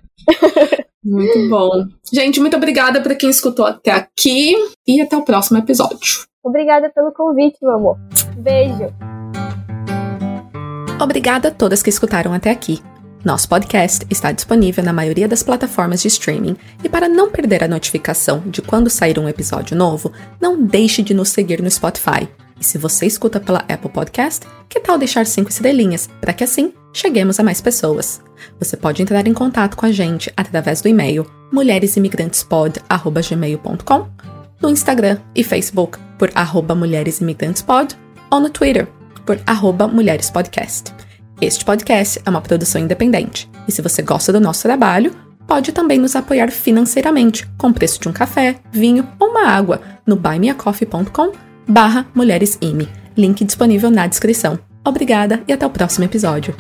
[1.04, 1.70] Muito bom.
[2.12, 4.56] Gente, muito obrigada para quem escutou até aqui
[4.88, 6.26] e até o próximo episódio.
[6.44, 7.98] Obrigada pelo convite, meu amor.
[8.38, 8.92] Beijo.
[11.00, 12.82] Obrigada a todas que escutaram até aqui.
[13.24, 17.68] Nosso podcast está disponível na maioria das plataformas de streaming e para não perder a
[17.68, 20.12] notificação de quando sair um episódio novo,
[20.42, 22.28] não deixe de nos seguir no Spotify.
[22.60, 26.74] E se você escuta pela Apple Podcast, que tal deixar cinco estrelinhas para que assim
[26.92, 28.22] cheguemos a mais pessoas?
[28.60, 34.08] Você pode entrar em contato com a gente através do e-mail mulheresimigrantespod@gmail.com,
[34.62, 37.96] no Instagram e Facebook por arroba mulheresimigrantespod
[38.30, 38.88] ou no Twitter
[39.26, 40.94] por arroba mulherespodcast.
[41.40, 45.16] Este podcast é uma produção independente, e se você gosta do nosso trabalho,
[45.46, 49.82] pode também nos apoiar financeiramente, com o preço de um café, vinho ou uma água,
[50.06, 51.32] no buymeacoffee.com
[51.68, 52.88] barra mulheresime.
[53.16, 54.60] Link disponível na descrição.
[54.86, 56.56] Obrigada e até o próximo episódio.